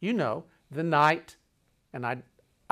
You 0.00 0.12
know, 0.12 0.44
the 0.70 0.82
night, 0.82 1.36
and 1.92 2.04
I, 2.06 2.18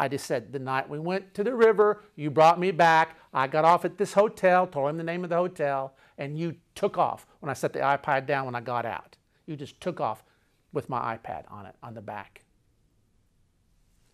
I 0.00 0.08
just 0.08 0.24
said, 0.24 0.50
the 0.50 0.58
night 0.58 0.88
we 0.88 0.98
went 0.98 1.34
to 1.34 1.44
the 1.44 1.54
river, 1.54 2.02
you 2.16 2.30
brought 2.30 2.58
me 2.58 2.70
back. 2.70 3.18
I 3.34 3.46
got 3.46 3.66
off 3.66 3.84
at 3.84 3.98
this 3.98 4.14
hotel, 4.14 4.66
told 4.66 4.88
him 4.88 4.96
the 4.96 5.04
name 5.04 5.24
of 5.24 5.28
the 5.28 5.36
hotel, 5.36 5.94
and 6.16 6.38
you 6.38 6.56
took 6.74 6.96
off 6.96 7.26
when 7.40 7.50
I 7.50 7.52
set 7.52 7.74
the 7.74 7.80
iPad 7.80 8.24
down 8.24 8.46
when 8.46 8.54
I 8.54 8.62
got 8.62 8.86
out. 8.86 9.18
You 9.44 9.56
just 9.56 9.78
took 9.78 10.00
off 10.00 10.24
with 10.72 10.88
my 10.88 11.18
iPad 11.18 11.42
on 11.50 11.66
it, 11.66 11.74
on 11.82 11.92
the 11.92 12.00
back. 12.00 12.44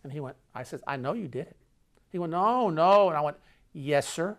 And 0.03 0.11
he 0.11 0.19
went, 0.19 0.35
I 0.53 0.63
said, 0.63 0.81
I 0.85 0.97
know 0.97 1.13
you 1.13 1.29
did 1.29 1.47
it. 1.47 1.55
He 2.09 2.19
went, 2.19 2.31
no, 2.31 2.69
no. 2.69 3.07
And 3.07 3.17
I 3.17 3.21
went, 3.21 3.37
yes, 3.71 4.09
sir. 4.09 4.37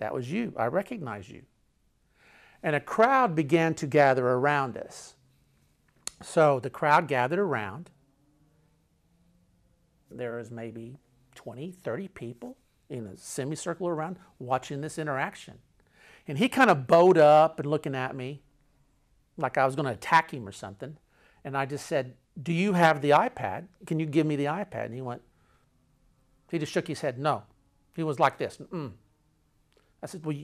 That 0.00 0.12
was 0.12 0.32
you. 0.32 0.54
I 0.56 0.66
recognize 0.66 1.30
you. 1.30 1.42
And 2.64 2.74
a 2.74 2.80
crowd 2.80 3.36
began 3.36 3.74
to 3.74 3.86
gather 3.86 4.26
around 4.26 4.76
us. 4.76 5.14
So 6.20 6.58
the 6.58 6.68
crowd 6.68 7.06
gathered 7.06 7.38
around. 7.38 7.90
There 10.16 10.36
was 10.36 10.50
maybe 10.50 10.98
20, 11.34 11.72
30 11.72 12.08
people 12.08 12.56
in 12.88 13.06
a 13.06 13.16
semicircle 13.16 13.88
around 13.88 14.18
watching 14.38 14.80
this 14.80 14.98
interaction. 14.98 15.54
And 16.26 16.38
he 16.38 16.48
kind 16.48 16.70
of 16.70 16.86
bowed 16.86 17.18
up 17.18 17.58
and 17.60 17.68
looking 17.68 17.94
at 17.94 18.14
me 18.14 18.42
like 19.36 19.58
I 19.58 19.66
was 19.66 19.74
going 19.74 19.86
to 19.86 19.92
attack 19.92 20.32
him 20.32 20.48
or 20.48 20.52
something. 20.52 20.96
And 21.44 21.56
I 21.56 21.66
just 21.66 21.86
said, 21.86 22.14
Do 22.40 22.52
you 22.52 22.72
have 22.72 23.00
the 23.00 23.10
iPad? 23.10 23.66
Can 23.86 23.98
you 24.00 24.06
give 24.06 24.26
me 24.26 24.36
the 24.36 24.46
iPad? 24.46 24.86
And 24.86 24.94
he 24.94 25.02
went, 25.02 25.22
He 26.50 26.58
just 26.58 26.72
shook 26.72 26.88
his 26.88 27.00
head, 27.00 27.18
No. 27.18 27.42
He 27.94 28.02
was 28.02 28.18
like 28.18 28.38
this. 28.38 28.56
Mm. 28.56 28.92
I 30.02 30.06
said, 30.06 30.24
Well, 30.24 30.36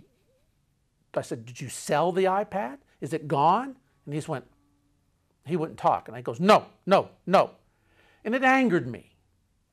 I 1.14 1.22
said, 1.22 1.46
Did 1.46 1.60
you 1.60 1.68
sell 1.68 2.12
the 2.12 2.24
iPad? 2.24 2.78
Is 3.00 3.12
it 3.12 3.28
gone? 3.28 3.76
And 4.04 4.14
he 4.14 4.18
just 4.18 4.28
went, 4.28 4.44
he 5.44 5.56
wouldn't 5.56 5.78
talk. 5.78 6.08
And 6.08 6.16
I 6.16 6.20
goes, 6.20 6.40
no, 6.40 6.66
no, 6.86 7.10
no. 7.26 7.50
And 8.24 8.34
it 8.34 8.42
angered 8.42 8.86
me. 8.86 9.09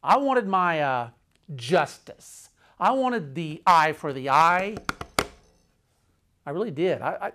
I 0.04 0.18
wanted 0.18 0.48
my 0.48 0.82
uh, 0.82 1.10
justice. 1.56 2.50
I 2.80 2.92
wanted 2.92 3.36
the 3.36 3.62
eye 3.66 3.94
for 3.94 4.14
the 4.14 4.30
eye. 4.30 4.78
I 6.46 6.52
really 6.52 6.72
did. 6.72 7.02
I, 7.02 7.18
I, 7.22 7.32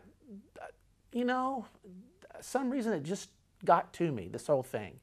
you 1.13 1.25
know, 1.25 1.67
some 2.41 2.71
reason 2.71 2.93
it 2.93 3.03
just 3.03 3.29
got 3.65 3.93
to 3.95 4.11
me, 4.11 4.29
this 4.29 4.47
whole 4.47 4.63
thing. 4.63 5.01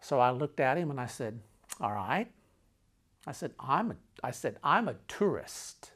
So 0.00 0.20
I 0.20 0.30
looked 0.30 0.60
at 0.60 0.76
him 0.76 0.90
and 0.90 1.00
I 1.00 1.06
said, 1.06 1.40
all 1.80 1.92
right. 1.92 2.28
I 3.26 3.32
said, 3.32 3.52
I'm 3.60 3.90
a, 3.90 3.96
I 4.22 4.30
said, 4.30 4.56
I'm 4.62 4.88
a 4.88 4.96
tourist. 5.06 5.92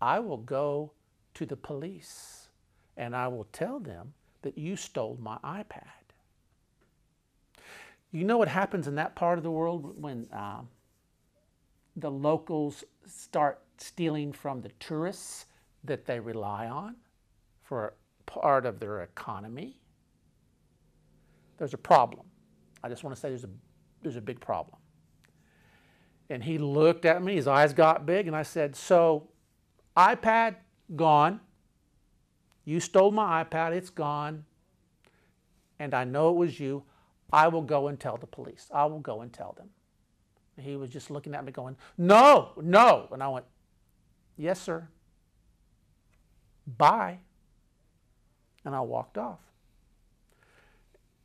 I 0.00 0.20
will 0.20 0.36
go 0.36 0.92
to 1.34 1.46
the 1.46 1.56
police 1.56 2.48
and 2.96 3.14
I 3.14 3.28
will 3.28 3.46
tell 3.52 3.80
them 3.80 4.14
that 4.42 4.56
you 4.56 4.76
stole 4.76 5.18
my 5.20 5.38
iPad. 5.38 5.97
You 8.10 8.24
know 8.24 8.38
what 8.38 8.48
happens 8.48 8.88
in 8.88 8.94
that 8.94 9.14
part 9.14 9.38
of 9.38 9.44
the 9.44 9.50
world 9.50 10.00
when 10.00 10.26
um, 10.32 10.68
the 11.96 12.10
locals 12.10 12.84
start 13.06 13.60
stealing 13.76 14.32
from 14.32 14.62
the 14.62 14.70
tourists 14.80 15.46
that 15.84 16.06
they 16.06 16.18
rely 16.18 16.68
on 16.68 16.96
for 17.62 17.94
part 18.24 18.64
of 18.64 18.80
their 18.80 19.02
economy? 19.02 19.78
There's 21.58 21.74
a 21.74 21.78
problem. 21.78 22.26
I 22.82 22.88
just 22.88 23.04
want 23.04 23.14
to 23.14 23.20
say 23.20 23.28
there's 23.28 23.44
a, 23.44 23.50
there's 24.02 24.16
a 24.16 24.22
big 24.22 24.40
problem. 24.40 24.78
And 26.30 26.42
he 26.42 26.58
looked 26.58 27.04
at 27.04 27.22
me, 27.22 27.36
his 27.36 27.48
eyes 27.48 27.72
got 27.72 28.06
big, 28.06 28.26
and 28.26 28.36
I 28.36 28.42
said, 28.42 28.76
So, 28.76 29.28
iPad 29.96 30.56
gone. 30.94 31.40
You 32.64 32.80
stole 32.80 33.10
my 33.10 33.42
iPad, 33.42 33.72
it's 33.72 33.88
gone, 33.88 34.44
and 35.78 35.94
I 35.94 36.04
know 36.04 36.30
it 36.30 36.36
was 36.36 36.60
you. 36.60 36.84
I 37.32 37.48
will 37.48 37.62
go 37.62 37.88
and 37.88 37.98
tell 37.98 38.16
the 38.16 38.26
police. 38.26 38.68
I 38.72 38.86
will 38.86 39.00
go 39.00 39.20
and 39.20 39.32
tell 39.32 39.54
them. 39.56 39.68
he 40.56 40.76
was 40.76 40.90
just 40.90 41.10
looking 41.10 41.34
at 41.34 41.44
me 41.44 41.52
going, 41.52 41.76
No, 41.96 42.50
no. 42.60 43.08
And 43.12 43.22
I 43.22 43.28
went, 43.28 43.44
Yes, 44.36 44.60
sir. 44.60 44.88
Bye. 46.66 47.18
And 48.64 48.74
I 48.74 48.80
walked 48.80 49.18
off. 49.18 49.40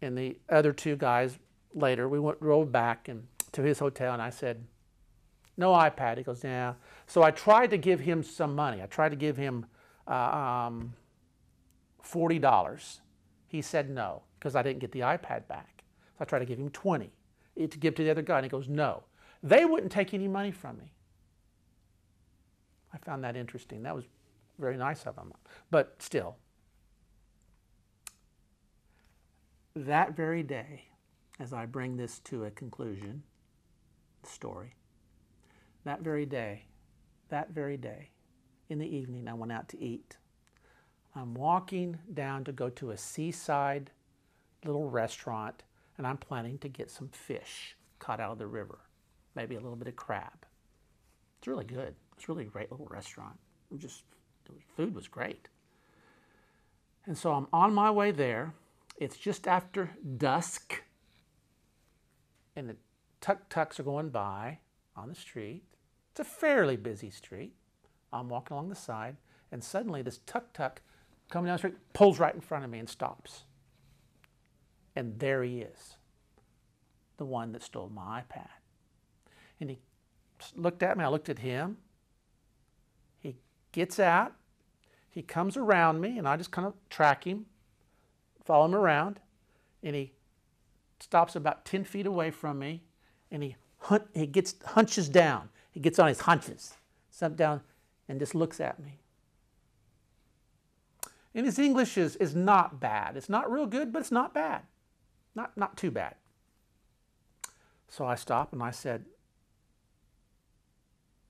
And 0.01 0.17
the 0.17 0.37
other 0.49 0.73
two 0.73 0.95
guys 0.95 1.39
later, 1.73 2.09
we 2.09 2.19
went 2.19 2.39
drove 2.41 2.71
back 2.71 3.07
and 3.07 3.27
to 3.53 3.61
his 3.61 3.79
hotel 3.79 4.13
and 4.13 4.21
I 4.21 4.29
said, 4.29 4.65
No 5.57 5.71
iPad. 5.71 6.17
He 6.17 6.23
goes, 6.23 6.43
Yeah. 6.43 6.73
So 7.07 7.23
I 7.23 7.31
tried 7.31 7.69
to 7.69 7.77
give 7.77 8.01
him 8.01 8.23
some 8.23 8.55
money. 8.55 8.81
I 8.81 8.87
tried 8.87 9.09
to 9.09 9.15
give 9.15 9.37
him 9.37 9.65
uh, 10.07 10.13
um, 10.13 10.93
$40. 12.05 12.99
He 13.47 13.61
said 13.61 13.89
no, 13.89 14.23
because 14.39 14.55
I 14.55 14.63
didn't 14.63 14.79
get 14.79 14.91
the 14.91 15.01
iPad 15.01 15.47
back. 15.47 15.72
I 16.23 16.25
tried 16.25 16.39
to 16.39 16.45
give 16.45 16.57
him 16.57 16.69
20 16.69 17.11
eh, 17.59 17.67
to 17.67 17.77
give 17.77 17.95
to 17.95 18.03
the 18.05 18.09
other 18.09 18.21
guy, 18.21 18.37
and 18.37 18.45
he 18.45 18.49
goes, 18.49 18.69
no. 18.69 19.03
They 19.43 19.65
wouldn't 19.65 19.91
take 19.91 20.13
any 20.13 20.29
money 20.29 20.51
from 20.51 20.77
me. 20.77 20.93
I 22.93 22.97
found 22.97 23.25
that 23.25 23.35
interesting. 23.35 23.83
That 23.83 23.93
was 23.93 24.05
very 24.57 24.77
nice 24.77 25.03
of 25.05 25.17
him. 25.17 25.33
But 25.69 25.97
still, 25.99 26.37
that 29.75 30.15
very 30.15 30.43
day, 30.43 30.85
as 31.41 31.51
I 31.51 31.65
bring 31.65 31.97
this 31.97 32.19
to 32.19 32.45
a 32.45 32.51
conclusion, 32.51 33.23
story, 34.23 34.75
that 35.83 36.03
very 36.03 36.25
day, 36.25 36.63
that 37.27 37.49
very 37.49 37.75
day, 37.75 38.11
in 38.69 38.79
the 38.79 38.87
evening, 38.87 39.27
I 39.27 39.33
went 39.33 39.51
out 39.51 39.67
to 39.69 39.81
eat. 39.81 40.15
I'm 41.15 41.33
walking 41.33 41.99
down 42.13 42.45
to 42.45 42.53
go 42.53 42.69
to 42.69 42.91
a 42.91 42.97
seaside 42.97 43.91
little 44.63 44.89
restaurant 44.89 45.63
and 45.97 46.07
I'm 46.07 46.17
planning 46.17 46.57
to 46.59 46.69
get 46.69 46.89
some 46.89 47.09
fish, 47.09 47.75
caught 47.99 48.19
out 48.19 48.31
of 48.31 48.37
the 48.39 48.47
river, 48.47 48.79
maybe 49.35 49.55
a 49.55 49.59
little 49.59 49.75
bit 49.75 49.87
of 49.87 49.95
crab. 49.95 50.45
It's 51.39 51.47
really 51.47 51.65
good. 51.65 51.95
It's 52.15 52.29
really 52.29 52.43
a 52.43 52.47
great 52.47 52.71
little 52.71 52.87
restaurant. 52.87 53.37
Just 53.77 54.03
food 54.75 54.93
was 54.95 55.07
great. 55.07 55.47
And 57.05 57.17
so 57.17 57.33
I'm 57.33 57.47
on 57.51 57.73
my 57.73 57.91
way 57.91 58.11
there. 58.11 58.53
It's 58.97 59.17
just 59.17 59.47
after 59.47 59.91
dusk, 60.17 60.83
and 62.55 62.69
the 62.69 62.75
tuk 63.19 63.49
tuks 63.49 63.79
are 63.79 63.83
going 63.83 64.09
by 64.09 64.59
on 64.95 65.09
the 65.09 65.15
street. 65.15 65.63
It's 66.11 66.19
a 66.19 66.23
fairly 66.23 66.77
busy 66.77 67.09
street. 67.09 67.55
I'm 68.13 68.29
walking 68.29 68.53
along 68.53 68.69
the 68.69 68.75
side, 68.75 69.17
and 69.51 69.63
suddenly 69.63 70.03
this 70.03 70.19
tuk 70.27 70.53
tuk 70.53 70.81
coming 71.29 71.47
down 71.47 71.55
the 71.55 71.57
street 71.57 71.93
pulls 71.93 72.19
right 72.19 72.35
in 72.35 72.41
front 72.41 72.63
of 72.63 72.69
me 72.69 72.77
and 72.77 72.87
stops. 72.87 73.43
And 74.95 75.19
there 75.19 75.43
he 75.43 75.61
is, 75.61 75.95
the 77.17 77.25
one 77.25 77.51
that 77.53 77.63
stole 77.63 77.89
my 77.89 78.21
iPad. 78.21 78.49
And 79.59 79.69
he 79.69 79.79
looked 80.55 80.83
at 80.83 80.97
me, 80.97 81.03
I 81.03 81.07
looked 81.07 81.29
at 81.29 81.39
him. 81.39 81.77
He 83.19 83.35
gets 83.71 83.99
out, 83.99 84.33
he 85.09 85.21
comes 85.21 85.57
around 85.57 86.01
me, 86.01 86.17
and 86.17 86.27
I 86.27 86.37
just 86.37 86.51
kind 86.51 86.67
of 86.67 86.73
track 86.89 87.23
him, 87.23 87.45
follow 88.43 88.65
him 88.65 88.75
around, 88.75 89.19
and 89.81 89.95
he 89.95 90.11
stops 90.99 91.35
about 91.35 91.65
10 91.65 91.83
feet 91.83 92.05
away 92.05 92.31
from 92.31 92.59
me, 92.59 92.83
and 93.31 93.43
he, 93.43 93.55
hunt, 93.79 94.03
he 94.13 94.27
gets 94.27 94.55
hunches 94.65 95.09
down. 95.09 95.49
He 95.71 95.79
gets 95.79 95.97
on 95.97 96.07
his 96.07 96.21
hunches, 96.21 96.75
sunk 97.09 97.35
down, 97.35 97.61
and 98.07 98.19
just 98.19 98.35
looks 98.35 98.59
at 98.59 98.79
me. 98.79 98.99
And 101.35 101.45
his 101.45 101.57
English 101.57 101.97
is, 101.97 102.15
is 102.17 102.35
not 102.35 102.79
bad. 102.79 103.17
It's 103.17 103.29
not 103.29 103.51
real 103.51 103.65
good, 103.65 103.91
but 103.91 103.99
it's 103.99 104.11
not 104.11 104.33
bad. 104.33 104.61
Not, 105.35 105.57
not 105.57 105.77
too 105.77 105.91
bad. 105.91 106.15
So 107.87 108.05
I 108.05 108.15
stopped 108.15 108.53
and 108.53 108.63
I 108.63 108.71
said, 108.71 109.05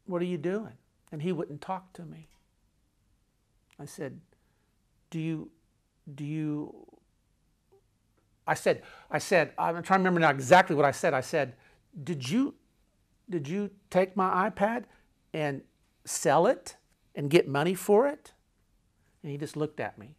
What 0.06 0.22
are 0.22 0.26
you 0.26 0.38
doing? 0.38 0.74
And 1.12 1.22
he 1.22 1.32
wouldn't 1.32 1.62
talk 1.62 1.94
to 1.94 2.04
me. 2.04 2.30
I 3.80 3.86
said, 3.86 4.20
Do 5.10 5.20
you, 5.20 5.52
do 6.14 6.24
you, 6.24 6.86
I 8.48 8.54
said, 8.54 8.84
I 9.10 9.20
said, 9.20 9.52
I'm 9.58 9.84
trying 9.84 10.00
to 10.00 10.04
remember 10.04 10.20
now 10.20 10.30
exactly 10.30 10.76
what 10.76 10.86
I 10.86 10.92
said. 10.92 11.14
I 11.14 11.22
said, 11.22 11.56
Did 12.02 12.30
you, 12.30 12.56
did 13.30 13.48
you 13.48 13.72
take 13.90 14.16
my 14.16 14.50
iPad 14.50 14.86
and 15.34 15.62
sell 16.06 16.48
it 16.48 16.76
and 17.16 17.30
get 17.30 17.48
money 17.48 17.74
for 17.74 18.08
it? 18.08 18.34
And 19.22 19.32
he 19.32 19.38
just 19.38 19.56
looked 19.56 19.80
at 19.80 19.98
me. 19.98 20.16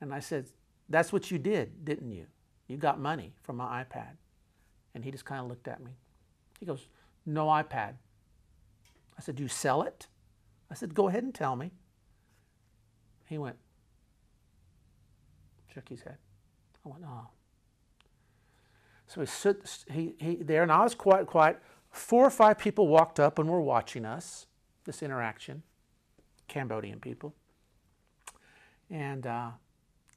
And 0.00 0.12
I 0.12 0.20
said, 0.20 0.46
That's 0.88 1.12
what 1.12 1.30
you 1.30 1.38
did, 1.38 1.84
didn't 1.84 2.12
you? 2.12 2.26
You 2.68 2.76
got 2.76 3.00
money 3.00 3.34
from 3.42 3.56
my 3.56 3.84
iPad. 3.84 4.16
And 4.94 5.04
he 5.04 5.10
just 5.10 5.24
kind 5.24 5.40
of 5.40 5.48
looked 5.48 5.68
at 5.68 5.82
me. 5.82 5.92
He 6.58 6.66
goes, 6.66 6.88
No 7.24 7.46
iPad. 7.46 7.94
I 9.18 9.22
said, 9.22 9.36
Do 9.36 9.42
you 9.42 9.48
sell 9.48 9.82
it? 9.82 10.06
I 10.70 10.74
said, 10.74 10.94
Go 10.94 11.08
ahead 11.08 11.22
and 11.22 11.34
tell 11.34 11.56
me. 11.56 11.72
He 13.26 13.38
went, 13.38 13.56
shook 15.72 15.88
his 15.88 16.02
head. 16.02 16.16
I 16.84 16.88
went, 16.88 17.04
Oh. 17.06 17.28
So 19.06 19.20
he 19.20 19.26
stood 19.26 19.62
he, 19.90 20.14
he, 20.18 20.36
there, 20.36 20.62
and 20.62 20.72
I 20.72 20.82
was 20.82 20.94
quite 20.94 21.26
quiet. 21.26 21.60
Four 21.90 22.26
or 22.26 22.30
five 22.30 22.58
people 22.58 22.88
walked 22.88 23.20
up 23.20 23.38
and 23.38 23.48
were 23.48 23.60
watching 23.60 24.04
us, 24.04 24.46
this 24.84 25.02
interaction. 25.02 25.62
Cambodian 26.48 27.00
people. 27.00 27.34
And 28.90 29.26
uh, 29.26 29.50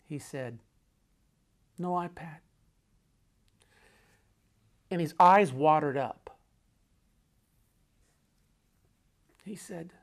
he 0.10 0.18
said, 0.18 0.58
No 1.78 1.92
iPad. 1.92 2.40
And 4.90 5.00
his 5.00 5.14
eyes 5.20 5.54
watered 5.54 5.98
up. 5.98 6.36
He 9.46 9.56
said, 9.56 9.94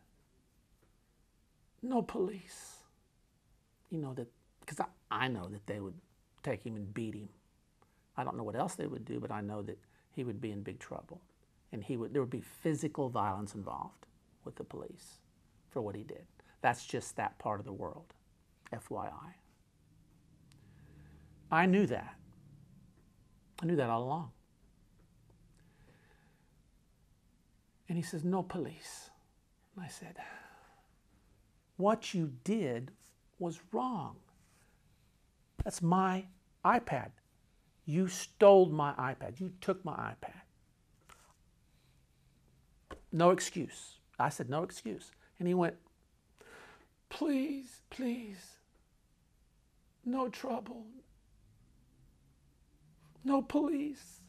No 1.82 2.02
police. 2.02 2.76
You 3.90 3.98
know, 3.98 4.14
that, 4.14 4.28
because 4.60 4.78
I, 4.80 5.24
I 5.24 5.28
know 5.28 5.48
that 5.48 5.66
they 5.66 5.80
would 5.80 5.94
take 6.44 6.64
him 6.64 6.76
and 6.76 6.94
beat 6.94 7.14
him. 7.14 7.28
I 8.16 8.22
don't 8.22 8.36
know 8.36 8.44
what 8.44 8.56
else 8.56 8.76
they 8.76 8.86
would 8.86 9.04
do, 9.04 9.18
but 9.18 9.32
I 9.32 9.40
know 9.40 9.60
that 9.62 9.78
he 10.12 10.22
would 10.22 10.40
be 10.40 10.52
in 10.52 10.62
big 10.62 10.78
trouble. 10.78 11.20
And 11.72 11.82
he 11.82 11.96
would, 11.96 12.12
there 12.12 12.22
would 12.22 12.30
be 12.30 12.40
physical 12.40 13.08
violence 13.08 13.54
involved 13.54 14.06
with 14.44 14.54
the 14.54 14.64
police 14.64 15.18
for 15.70 15.82
what 15.82 15.96
he 15.96 16.04
did. 16.04 16.26
That's 16.62 16.86
just 16.86 17.16
that 17.16 17.38
part 17.38 17.58
of 17.58 17.66
the 17.66 17.72
world, 17.72 18.14
FYI. 18.72 19.34
I 21.50 21.66
knew 21.66 21.86
that. 21.86 22.14
I 23.62 23.66
knew 23.66 23.76
that 23.76 23.88
all 23.88 24.02
along. 24.02 24.30
And 27.88 27.96
he 27.96 28.02
says, 28.02 28.24
No 28.24 28.42
police. 28.42 29.10
And 29.74 29.84
I 29.84 29.88
said, 29.88 30.16
What 31.76 32.14
you 32.14 32.32
did 32.44 32.90
was 33.38 33.60
wrong. 33.72 34.16
That's 35.64 35.82
my 35.82 36.26
iPad. 36.64 37.10
You 37.84 38.08
stole 38.08 38.66
my 38.66 38.92
iPad. 38.94 39.38
You 39.38 39.52
took 39.60 39.84
my 39.84 39.94
iPad. 39.94 40.40
No 43.12 43.30
excuse. 43.30 43.98
I 44.18 44.28
said, 44.28 44.50
No 44.50 44.62
excuse. 44.62 45.12
And 45.38 45.46
he 45.46 45.54
went, 45.54 45.76
Please, 47.08 47.82
please, 47.88 48.56
no 50.04 50.28
trouble, 50.28 50.86
no 53.26 53.42
police. 53.42 54.20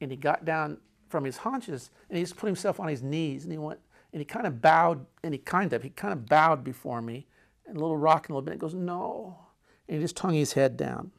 And 0.00 0.10
he 0.10 0.16
got 0.16 0.44
down 0.44 0.78
from 1.08 1.24
his 1.24 1.38
haunches 1.38 1.90
and 2.08 2.18
he 2.18 2.22
just 2.22 2.36
put 2.36 2.46
himself 2.46 2.78
on 2.80 2.88
his 2.88 3.02
knees 3.02 3.44
and 3.44 3.52
he 3.52 3.58
went, 3.58 3.80
and 4.12 4.20
he 4.20 4.24
kind 4.24 4.46
of 4.46 4.62
bowed, 4.62 5.04
and 5.22 5.34
he 5.34 5.38
kind 5.38 5.72
of, 5.72 5.82
he 5.82 5.90
kind 5.90 6.12
of 6.12 6.26
bowed 6.26 6.64
before 6.64 7.02
me 7.02 7.26
and 7.66 7.76
a 7.76 7.80
little 7.80 7.96
rocking 7.96 8.32
a 8.32 8.36
little 8.36 8.44
bit. 8.44 8.54
He 8.54 8.58
goes, 8.58 8.74
No. 8.74 9.38
And 9.86 9.96
he 9.96 10.02
just 10.02 10.18
hung 10.18 10.34
his 10.34 10.52
head 10.52 10.76
down. 10.76 11.12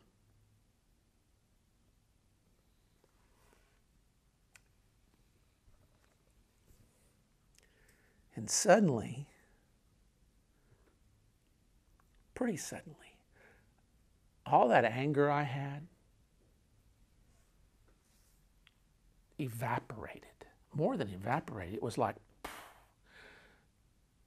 And 8.35 8.49
suddenly, 8.49 9.27
pretty 12.33 12.57
suddenly, 12.57 12.95
all 14.45 14.69
that 14.69 14.85
anger 14.85 15.29
I 15.29 15.43
had 15.43 15.87
evaporated. 19.39 20.23
More 20.73 20.97
than 20.97 21.09
evaporated, 21.09 21.75
it 21.75 21.83
was 21.83 21.97
like, 21.97 22.15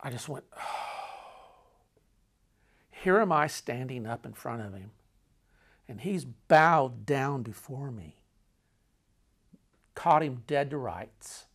I 0.01 0.11
just 0.11 0.29
went, 0.29 0.45
oh. 0.57 0.61
Here 2.91 3.19
am 3.19 3.33
I 3.33 3.49
standing 3.49 4.07
up 4.07 4.25
in 4.25 4.33
front 4.33 4.63
of 4.63 4.75
him, 4.75 4.93
and 5.89 6.01
he's 6.01 6.25
bowed 6.25 7.05
down 7.05 7.43
before 7.43 7.91
me, 7.91 8.15
caught 9.97 10.23
him 10.23 10.45
dead 10.47 10.71
to 10.71 10.79
rights 10.79 11.47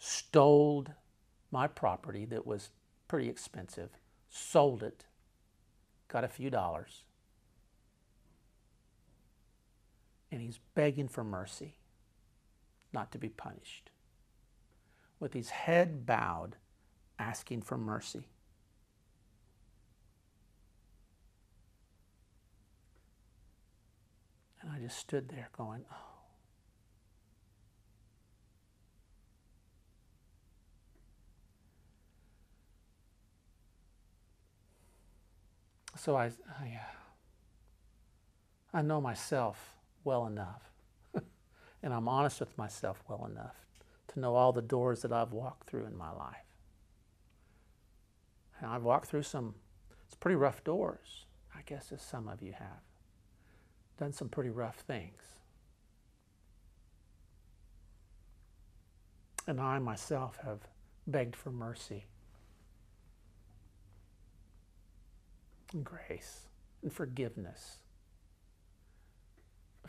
stole 0.00 0.86
my 1.52 1.66
property 1.68 2.24
that 2.24 2.46
was 2.46 2.70
pretty 3.06 3.28
expensive, 3.28 3.90
sold 4.30 4.82
it, 4.82 5.04
got 6.08 6.24
a 6.24 6.28
few 6.28 6.50
dollars, 6.50 7.04
and 10.30 10.40
he's 10.40 10.60
begging 10.74 11.08
for 11.08 11.24
mercy, 11.24 11.74
not 12.92 13.10
to 13.12 13.18
be 13.18 13.28
punished, 13.28 13.90
with 15.18 15.34
his 15.34 15.50
head 15.50 16.06
bowed, 16.06 16.56
asking 17.18 17.62
for 17.62 17.76
mercy. 17.76 18.28
And 24.62 24.70
I 24.70 24.78
just 24.78 24.98
stood 24.98 25.28
there 25.28 25.48
going, 25.56 25.84
oh. 25.90 25.96
So 35.96 36.16
I, 36.16 36.26
I, 36.26 36.28
uh, 36.28 36.96
I 38.72 38.82
know 38.82 39.00
myself 39.00 39.76
well 40.04 40.26
enough, 40.26 40.70
and 41.82 41.92
I'm 41.92 42.08
honest 42.08 42.40
with 42.40 42.56
myself 42.56 43.02
well 43.08 43.28
enough 43.30 43.56
to 44.08 44.20
know 44.20 44.34
all 44.34 44.52
the 44.52 44.62
doors 44.62 45.02
that 45.02 45.12
I've 45.12 45.32
walked 45.32 45.68
through 45.68 45.86
in 45.86 45.96
my 45.96 46.10
life. 46.10 46.36
And 48.58 48.70
I've 48.70 48.82
walked 48.82 49.06
through 49.06 49.22
some, 49.22 49.54
it's 50.06 50.14
pretty 50.14 50.36
rough 50.36 50.62
doors, 50.64 51.24
I 51.54 51.60
guess, 51.64 51.92
as 51.92 52.02
some 52.02 52.28
of 52.28 52.42
you 52.42 52.52
have. 52.52 52.82
Done 53.98 54.12
some 54.12 54.28
pretty 54.28 54.50
rough 54.50 54.76
things. 54.76 55.22
And 59.46 59.60
I 59.60 59.78
myself 59.78 60.38
have 60.44 60.60
begged 61.06 61.34
for 61.34 61.50
mercy 61.50 62.06
and 65.72 65.84
grace 65.84 66.46
and 66.82 66.92
forgiveness 66.92 67.79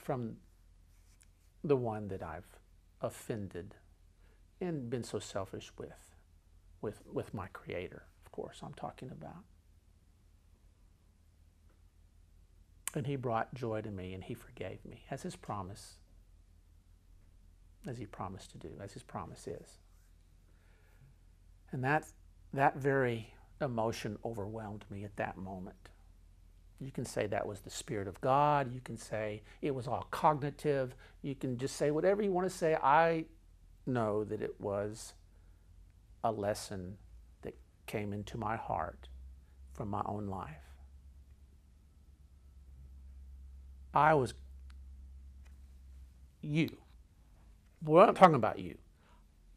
from 0.01 0.37
the 1.63 1.75
one 1.75 2.07
that 2.07 2.23
I've 2.23 2.57
offended 3.01 3.75
and 4.59 4.89
been 4.89 5.03
so 5.03 5.19
selfish 5.19 5.71
with, 5.77 6.15
with, 6.81 7.01
with 7.11 7.33
my 7.33 7.47
Creator, 7.53 8.03
of 8.25 8.31
course, 8.31 8.61
I'm 8.63 8.73
talking 8.73 9.11
about. 9.11 9.43
And 12.93 13.07
He 13.07 13.15
brought 13.15 13.53
joy 13.53 13.81
to 13.81 13.91
me 13.91 14.13
and 14.13 14.23
He 14.23 14.33
forgave 14.33 14.83
me, 14.85 15.03
as 15.09 15.21
His 15.21 15.35
promise, 15.35 15.97
as 17.87 17.97
He 17.97 18.05
promised 18.05 18.51
to 18.51 18.57
do, 18.57 18.71
as 18.81 18.93
His 18.93 19.03
promise 19.03 19.47
is. 19.47 19.79
And 21.71 21.83
that, 21.83 22.05
that 22.53 22.75
very 22.75 23.33
emotion 23.61 24.17
overwhelmed 24.25 24.83
me 24.89 25.03
at 25.03 25.15
that 25.17 25.37
moment. 25.37 25.90
You 26.82 26.91
can 26.91 27.06
say 27.06 27.28
that 27.28 27.46
was 27.46 27.60
the 27.60 27.70
Spirit 27.70 28.08
of 28.08 28.20
God. 28.22 28.74
You 28.74 28.82
can 28.82 28.98
say 28.98 29.44
it 29.62 29.76
was 29.76 29.88
all 29.88 30.08
cognitive. 30.10 30.96
You 31.22 31.36
can 31.36 31.58
just 31.58 31.76
say 31.76 31.91
whatever 31.91 32.24
you 32.24 32.32
want 32.32 32.50
to 32.50 32.56
say. 32.56 32.76
I 32.76 33.26
know 33.86 34.24
that 34.24 34.41
it 34.41 34.60
was 34.60 35.13
a 36.24 36.32
lesson 36.32 36.98
that 37.44 37.56
came 37.86 38.13
into 38.13 38.36
my 38.36 38.56
heart 38.56 39.10
from 39.74 39.89
my 39.89 40.02
own 40.06 40.26
life. 40.26 40.50
I 43.94 44.15
was 44.15 44.34
you. 46.41 46.78
We're 47.84 48.08
not 48.08 48.15
talking 48.15 48.36
about 48.36 48.58
you. 48.58 48.78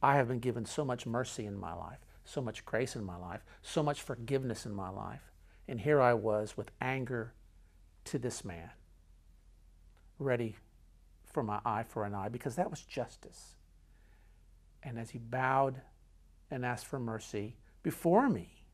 I 0.02 0.16
have 0.16 0.28
been 0.28 0.40
given 0.40 0.66
so 0.66 0.84
much 0.84 1.06
mercy 1.06 1.46
in 1.46 1.58
my 1.58 1.72
life, 1.72 2.00
so 2.24 2.42
much 2.42 2.66
grace 2.66 2.96
in 2.96 3.04
my 3.04 3.16
life, 3.16 3.44
so 3.62 3.82
much 3.82 4.02
forgiveness 4.02 4.66
in 4.66 4.74
my 4.74 4.90
life. 4.90 5.32
And 5.66 5.80
here 5.80 6.00
I 6.00 6.14
was 6.14 6.56
with 6.56 6.70
anger 6.80 7.32
to 8.04 8.18
this 8.18 8.44
man, 8.44 8.70
ready 10.18 10.56
for 11.24 11.42
my 11.42 11.60
eye 11.64 11.82
for 11.82 12.04
an 12.04 12.14
eye, 12.14 12.28
because 12.28 12.56
that 12.56 12.70
was 12.70 12.82
justice. 12.82 13.56
And 14.82 14.98
as 14.98 15.10
he 15.10 15.18
bowed 15.18 15.80
and 16.50 16.64
asked 16.64 16.86
for 16.86 16.98
mercy 17.00 17.56
before 17.82 18.28
me, 18.28 18.64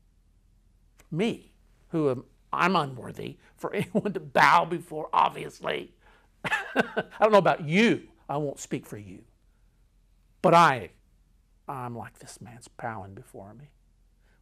me, 1.09 1.53
who 1.89 2.09
am 2.09 2.23
I'm 2.53 2.75
unworthy 2.75 3.37
for 3.55 3.73
anyone 3.75 4.13
to 4.13 4.19
bow 4.19 4.65
before, 4.65 5.09
obviously. 5.13 5.93
I 6.45 7.03
don't 7.19 7.31
know 7.31 7.37
about 7.37 7.67
you. 7.67 8.07
I 8.27 8.37
won't 8.37 8.59
speak 8.59 8.85
for 8.85 8.97
you. 8.97 9.23
But 10.41 10.53
I, 10.53 10.91
I'm 11.67 11.95
like 11.95 12.19
this 12.19 12.41
man's 12.41 12.67
bowing 12.67 13.13
before 13.13 13.53
me 13.53 13.69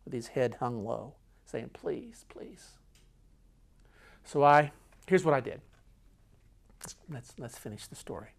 with 0.06 0.14
his 0.14 0.28
head 0.28 0.58
hung 0.60 0.86
low, 0.86 1.16
saying, 1.50 1.72
Please, 1.74 2.26
please. 2.30 2.72
So 4.24 4.44
I, 4.44 4.72
here's 5.08 5.26
what 5.26 5.34
I 5.34 5.40
did. 5.40 5.62
Let's, 7.10 7.34
let's 7.38 7.58
finish 7.58 7.88
the 7.88 7.96
story. 7.96 8.30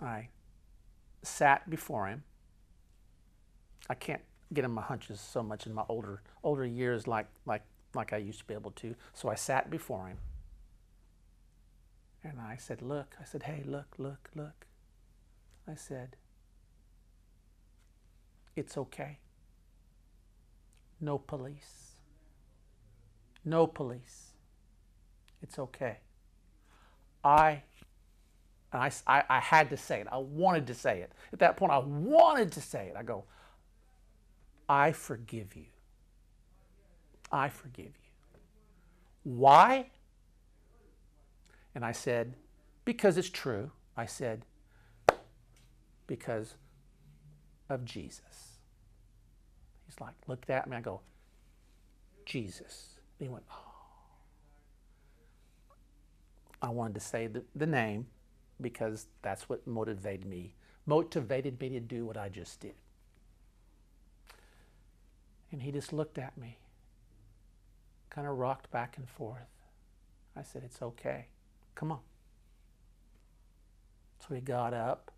I 0.00 0.28
sat 1.22 1.68
before 1.68 2.06
him. 2.06 2.24
I 3.88 3.94
can't 3.94 4.22
get 4.52 4.64
in 4.64 4.70
my 4.70 4.82
hunches 4.82 5.20
so 5.20 5.42
much 5.42 5.66
in 5.66 5.72
my 5.72 5.84
older 5.88 6.20
older 6.42 6.66
years 6.66 7.06
like 7.06 7.26
like 7.46 7.62
like 7.94 8.12
I 8.12 8.16
used 8.18 8.40
to 8.40 8.44
be 8.44 8.54
able 8.54 8.70
to. 8.72 8.94
So 9.12 9.28
I 9.28 9.34
sat 9.34 9.70
before 9.70 10.08
him. 10.08 10.18
And 12.24 12.40
I 12.40 12.56
said, 12.56 12.82
Look, 12.82 13.16
I 13.20 13.24
said, 13.24 13.44
Hey, 13.44 13.62
look, 13.66 13.94
look, 13.98 14.30
look. 14.34 14.66
I 15.68 15.74
said, 15.74 16.16
It's 18.56 18.76
okay. 18.78 19.18
No 21.02 21.18
police. 21.18 21.96
No 23.44 23.66
police. 23.66 24.28
It's 25.42 25.58
okay. 25.58 25.98
I, 27.24 27.64
I, 28.72 28.90
I, 29.06 29.24
I 29.28 29.40
had 29.40 29.68
to 29.70 29.76
say 29.76 30.00
it. 30.00 30.06
I 30.12 30.18
wanted 30.18 30.68
to 30.68 30.74
say 30.74 31.00
it. 31.00 31.12
At 31.32 31.40
that 31.40 31.56
point, 31.56 31.72
I 31.72 31.78
wanted 31.78 32.52
to 32.52 32.60
say 32.60 32.86
it. 32.86 32.94
I 32.96 33.02
go, 33.02 33.24
I 34.68 34.92
forgive 34.92 35.56
you. 35.56 35.66
I 37.32 37.48
forgive 37.48 37.86
you. 37.86 38.40
Why? 39.24 39.86
And 41.74 41.84
I 41.84 41.92
said, 41.92 42.34
Because 42.84 43.18
it's 43.18 43.30
true. 43.30 43.72
I 43.96 44.06
said, 44.06 44.44
Because 46.06 46.54
of 47.68 47.84
Jesus. 47.84 48.51
Like, 50.02 50.14
looked 50.26 50.50
at 50.50 50.68
me. 50.68 50.76
I 50.76 50.80
go, 50.80 51.00
Jesus. 52.26 52.96
And 53.18 53.28
he 53.28 53.32
went, 53.32 53.44
Oh. 53.50 53.72
I 56.60 56.68
wanted 56.70 56.94
to 56.94 57.00
say 57.00 57.26
the, 57.26 57.42
the 57.56 57.66
name 57.66 58.06
because 58.60 59.06
that's 59.22 59.48
what 59.48 59.66
motivated 59.66 60.26
me, 60.26 60.54
motivated 60.86 61.60
me 61.60 61.70
to 61.70 61.80
do 61.80 62.04
what 62.06 62.16
I 62.16 62.28
just 62.28 62.60
did. 62.60 62.74
And 65.50 65.62
he 65.62 65.72
just 65.72 65.92
looked 65.92 66.18
at 66.18 66.38
me 66.38 66.58
kind 68.12 68.28
of 68.28 68.36
rocked 68.36 68.70
back 68.70 68.96
and 68.98 69.08
forth. 69.08 69.48
I 70.36 70.42
said, 70.42 70.62
It's 70.64 70.82
okay. 70.82 71.26
Come 71.74 71.92
on. 71.92 72.00
So 74.20 74.34
he 74.34 74.40
got 74.40 74.74
up. 74.74 75.10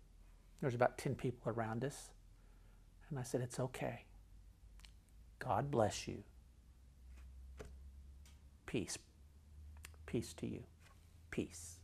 There 0.61 0.67
was 0.67 0.75
about 0.75 0.97
10 0.97 1.15
people 1.15 1.51
around 1.51 1.83
us. 1.83 2.09
And 3.09 3.19
I 3.19 3.23
said, 3.23 3.41
It's 3.41 3.59
okay. 3.59 4.05
God 5.39 5.69
bless 5.71 6.07
you. 6.07 6.23
Peace. 8.65 8.97
Peace 10.05 10.33
to 10.33 10.47
you. 10.47 10.63
Peace. 11.31 11.79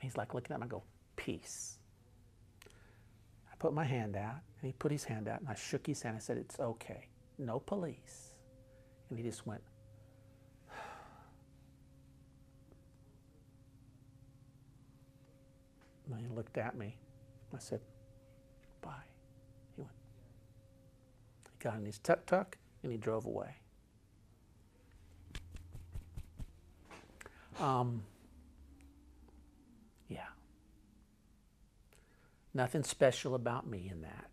And 0.00 0.08
he's 0.10 0.16
like 0.16 0.34
looking 0.34 0.54
at 0.54 0.60
me. 0.60 0.64
I 0.66 0.68
go, 0.68 0.82
Peace. 1.16 1.78
I 2.66 3.56
put 3.58 3.72
my 3.72 3.84
hand 3.84 4.16
out, 4.16 4.36
and 4.60 4.66
he 4.66 4.72
put 4.72 4.92
his 4.92 5.04
hand 5.04 5.28
out, 5.28 5.40
and 5.40 5.48
I 5.48 5.54
shook 5.54 5.86
his 5.86 6.02
hand. 6.02 6.16
I 6.16 6.20
said, 6.20 6.38
It's 6.38 6.58
okay. 6.60 7.08
No 7.38 7.58
police. 7.60 8.34
And 9.10 9.18
he 9.18 9.24
just 9.24 9.46
went, 9.46 9.62
And 16.10 16.20
he 16.20 16.28
looked 16.28 16.58
at 16.58 16.76
me. 16.76 16.96
I 17.54 17.58
said, 17.58 17.80
Bye. 18.80 18.92
He 19.74 19.82
went. 19.82 19.92
He 21.52 21.58
got 21.64 21.76
in 21.76 21.84
his 21.86 21.98
tuk 21.98 22.24
tuk 22.26 22.56
and 22.82 22.92
he 22.92 22.98
drove 22.98 23.26
away. 23.26 23.56
Um, 27.60 28.02
yeah. 30.08 30.28
Nothing 32.54 32.84
special 32.84 33.34
about 33.34 33.66
me 33.66 33.88
in 33.90 34.02
that. 34.02 34.30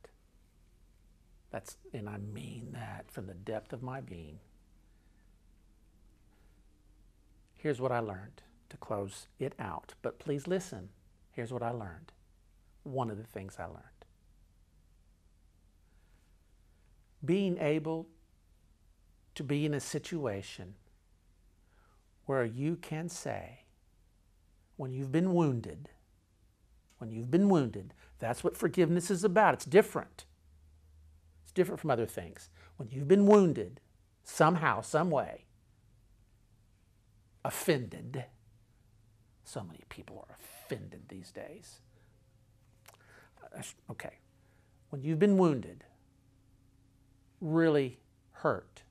That's, 1.49 1.77
and 1.93 2.09
I 2.09 2.17
mean 2.17 2.69
that 2.73 3.09
from 3.11 3.27
the 3.27 3.33
depth 3.33 3.73
of 3.73 3.81
my 3.81 4.01
being. 4.01 4.39
Here's 7.55 7.81
what 7.81 7.91
I 7.91 7.99
learned 7.99 8.43
to 8.69 8.77
close 8.77 9.27
it 9.39 9.53
out. 9.57 9.93
But 10.01 10.19
please 10.19 10.47
listen. 10.47 10.89
Here's 11.31 11.51
what 11.51 11.63
I 11.63 11.71
learned. 11.71 12.11
One 12.83 13.09
of 13.09 13.17
the 13.17 13.23
things 13.23 13.55
I 13.57 13.65
learned. 13.65 13.81
Being 17.23 17.57
able 17.57 18.07
to 19.35 19.43
be 19.43 19.65
in 19.65 19.73
a 19.73 19.79
situation 19.79 20.75
where 22.25 22.43
you 22.43 22.75
can 22.75 23.07
say, 23.09 23.59
when 24.77 24.91
you've 24.91 25.11
been 25.11 25.33
wounded, 25.33 25.89
when 26.97 27.11
you've 27.11 27.31
been 27.31 27.49
wounded, 27.49 27.93
that's 28.19 28.43
what 28.43 28.57
forgiveness 28.57 29.11
is 29.11 29.23
about. 29.23 29.53
It's 29.53 29.65
different. 29.65 30.25
It's 31.43 31.51
different 31.51 31.79
from 31.79 31.91
other 31.91 32.05
things. 32.05 32.49
When 32.77 32.89
you've 32.89 33.07
been 33.07 33.27
wounded, 33.27 33.79
somehow, 34.23 34.81
some 34.81 35.11
way, 35.11 35.45
offended, 37.43 38.25
so 39.43 39.61
many 39.61 39.83
people 39.89 40.25
are 40.27 40.35
offended 40.35 41.03
these 41.09 41.31
days. 41.31 41.81
Okay. 43.91 44.15
When 44.89 45.01
you've 45.03 45.19
been 45.19 45.37
wounded, 45.37 45.83
really 47.39 47.99
hurt, 48.31 48.81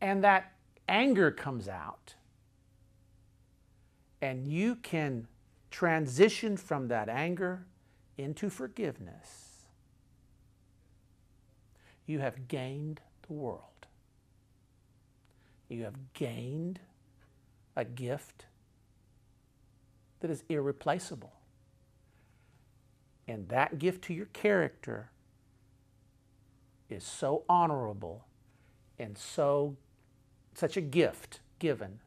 and 0.00 0.24
that 0.24 0.52
anger 0.88 1.30
comes 1.30 1.68
out, 1.68 2.14
and 4.20 4.46
you 4.46 4.76
can 4.76 5.26
transition 5.70 6.56
from 6.56 6.88
that 6.88 7.08
anger 7.08 7.66
into 8.18 8.50
forgiveness, 8.50 9.66
you 12.06 12.18
have 12.18 12.48
gained 12.48 13.00
the 13.26 13.32
world. 13.32 13.62
You 15.68 15.84
have 15.84 16.12
gained 16.12 16.80
a 17.76 17.84
gift 17.84 18.46
that 20.18 20.30
is 20.30 20.42
irreplaceable. 20.48 21.32
And 23.28 23.48
that 23.48 23.78
gift 23.78 24.02
to 24.04 24.14
your 24.14 24.26
character 24.26 25.12
is 26.88 27.04
so 27.04 27.44
honorable 27.48 28.26
and 28.98 29.16
so 29.16 29.76
such 30.60 30.76
a 30.76 30.82
gift 30.82 31.40
given 31.58 32.00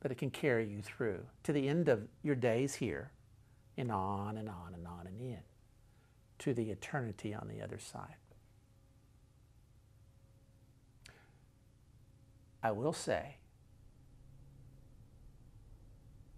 that 0.00 0.10
it 0.10 0.18
can 0.18 0.30
carry 0.30 0.66
you 0.66 0.82
through 0.82 1.20
to 1.44 1.52
the 1.52 1.68
end 1.68 1.88
of 1.88 2.08
your 2.24 2.34
days 2.34 2.74
here 2.74 3.12
and 3.76 3.92
on 3.92 4.36
and 4.36 4.48
on 4.48 4.74
and 4.74 4.84
on 4.84 5.06
and 5.06 5.20
in 5.20 5.38
to 6.40 6.52
the 6.52 6.70
eternity 6.70 7.32
on 7.32 7.46
the 7.46 7.62
other 7.62 7.78
side. 7.78 8.16
I 12.64 12.72
will 12.72 12.92
say, 12.92 13.36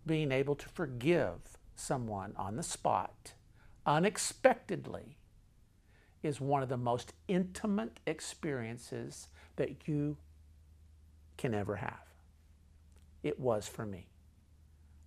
being 0.06 0.30
able 0.30 0.56
to 0.56 0.68
forgive 0.68 1.56
someone 1.74 2.34
on 2.36 2.56
the 2.56 2.62
spot 2.62 3.32
unexpectedly 3.86 5.16
is 6.22 6.38
one 6.38 6.62
of 6.62 6.68
the 6.68 6.76
most 6.76 7.14
intimate 7.28 8.00
experiences 8.06 9.28
that 9.56 9.88
you 9.88 10.18
can 11.36 11.54
ever 11.54 11.76
have. 11.76 12.04
It 13.22 13.40
was 13.40 13.66
for 13.68 13.86
me. 13.86 14.08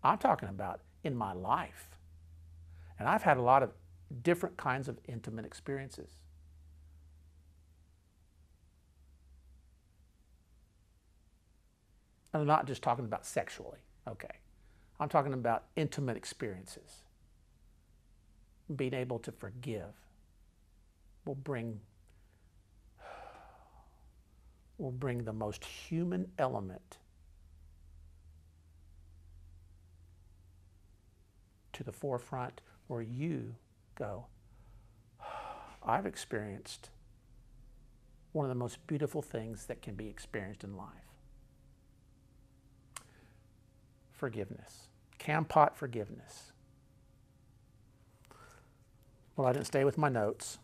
I'm 0.04 0.18
talking 0.18 0.50
about 0.50 0.82
in 1.04 1.16
my 1.16 1.34
life. 1.34 1.90
And 3.00 3.08
I've 3.08 3.24
had 3.24 3.38
a 3.38 3.42
lot 3.42 3.64
of 3.64 3.72
different 4.24 4.58
kinds 4.58 4.88
of 4.88 4.98
intimate 5.08 5.46
experiences. 5.46 6.10
And 12.34 12.42
I'm 12.42 12.48
not 12.48 12.68
just 12.68 12.82
talking 12.82 13.06
about 13.06 13.26
sexually, 13.26 13.80
okay. 14.08 14.38
I'm 15.00 15.10
talking 15.10 15.34
about 15.34 15.66
intimate 15.76 16.18
experiences. 16.18 17.04
Being 18.76 18.94
able 18.94 19.20
to 19.20 19.32
forgive 19.32 19.94
will 21.26 21.36
bring 21.36 21.80
will 24.78 24.92
bring 24.92 25.24
the 25.24 25.34
most 25.34 25.66
human 25.66 26.28
element 26.38 26.98
to 31.74 31.84
the 31.84 31.92
forefront 31.92 32.62
where 32.88 33.02
you 33.02 33.56
go, 33.96 34.26
I've 35.84 36.06
experienced 36.06 36.90
one 38.34 38.46
of 38.46 38.50
the 38.50 38.56
most 38.56 38.86
beautiful 38.88 39.22
things 39.22 39.66
that 39.66 39.82
can 39.82 39.96
be 39.96 40.08
experienced 40.08 40.64
in 40.64 40.76
life. 40.76 40.88
Forgiveness. 44.12 44.88
Kampot 45.20 45.76
forgiveness. 45.76 46.52
Well, 49.36 49.48
I 49.48 49.54
didn't 49.54 49.68
stay 49.68 49.84
with 49.84 49.98
my 49.98 50.10
notes. 50.10 50.58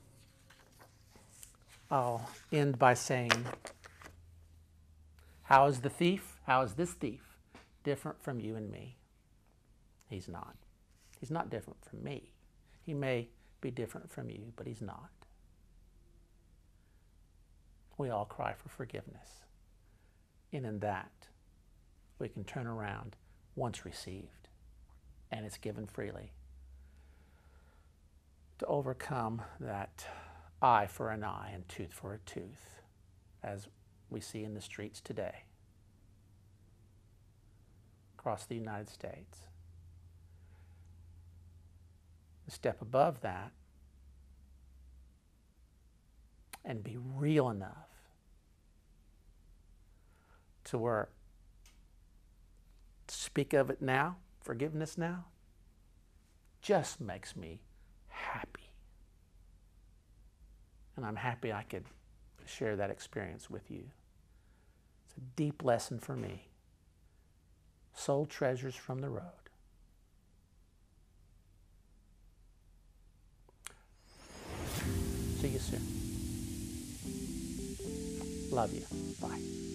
I'll 1.92 2.28
end 2.52 2.80
by 2.80 2.96
saying, 2.96 3.32
How 5.44 5.66
is 5.68 5.82
the 5.82 5.90
thief? 5.90 6.40
How 6.48 6.62
is 6.62 6.74
this 6.74 6.92
thief 6.92 7.38
different 7.84 8.22
from 8.22 8.40
you 8.40 8.56
and 8.56 8.72
me? 8.72 8.98
He's 10.10 10.28
not. 10.28 10.56
He's 11.20 11.32
not 11.32 11.50
different 11.50 11.84
from 11.86 12.04
me. 12.04 12.34
He 12.82 12.94
may 12.94 13.30
be 13.62 13.72
different 13.72 14.12
from 14.12 14.30
you, 14.30 14.54
but 14.56 14.68
he's 14.68 14.82
not. 14.82 15.10
We 17.98 18.10
all 18.10 18.26
cry 18.26 18.54
for 18.54 18.70
forgiveness. 18.70 19.46
And 20.52 20.66
in 20.66 20.80
that, 20.80 21.28
we 22.20 22.30
can 22.30 22.44
turn 22.44 22.68
around 22.68 23.16
once 23.56 23.86
received, 23.86 24.50
and 25.32 25.46
it's 25.46 25.58
given 25.58 25.88
freely 25.88 26.32
to 28.60 28.66
overcome 28.66 29.42
that 29.60 30.06
eye 30.62 30.88
for 30.88 31.10
an 31.10 31.24
eye 31.24 31.52
and 31.54 31.68
tooth 31.68 31.94
for 31.94 32.14
a 32.14 32.20
tooth, 32.20 32.82
as 33.44 33.68
we 34.14 34.22
see 34.22 34.44
in 34.44 34.54
the 34.54 34.62
streets 34.62 35.02
today 35.02 35.44
across 38.18 38.46
the 38.46 38.56
United 38.56 38.90
States. 38.90 39.40
A 42.48 42.52
step 42.52 42.82
above 42.82 43.20
that 43.22 43.52
and 46.64 46.84
be 46.84 46.98
real 46.98 47.50
enough 47.50 47.90
to 50.66 50.78
where 50.78 51.10
speak 53.08 53.54
of 53.54 53.70
it 53.70 53.82
now, 53.82 54.18
forgiveness 54.42 54.98
now, 54.98 55.26
just 56.62 57.02
makes 57.02 57.36
me 57.36 57.60
happy. 58.08 58.72
And 60.96 61.06
I'm 61.06 61.16
happy 61.16 61.52
I 61.52 61.64
could 61.64 61.86
share 62.46 62.76
that 62.76 62.90
experience 62.90 63.50
with 63.50 63.70
you. 63.70 63.84
It's 65.16 65.26
a 65.26 65.36
deep 65.36 65.64
lesson 65.64 66.00
for 66.00 66.16
me. 66.16 66.48
Soul 67.96 68.26
treasures 68.26 68.76
from 68.76 69.00
the 69.00 69.10
road. 69.10 69.22
See 75.40 75.50
you 75.50 75.60
soon. 75.60 75.82
Love 78.52 78.74
you. 78.74 78.86
Bye. 79.22 79.73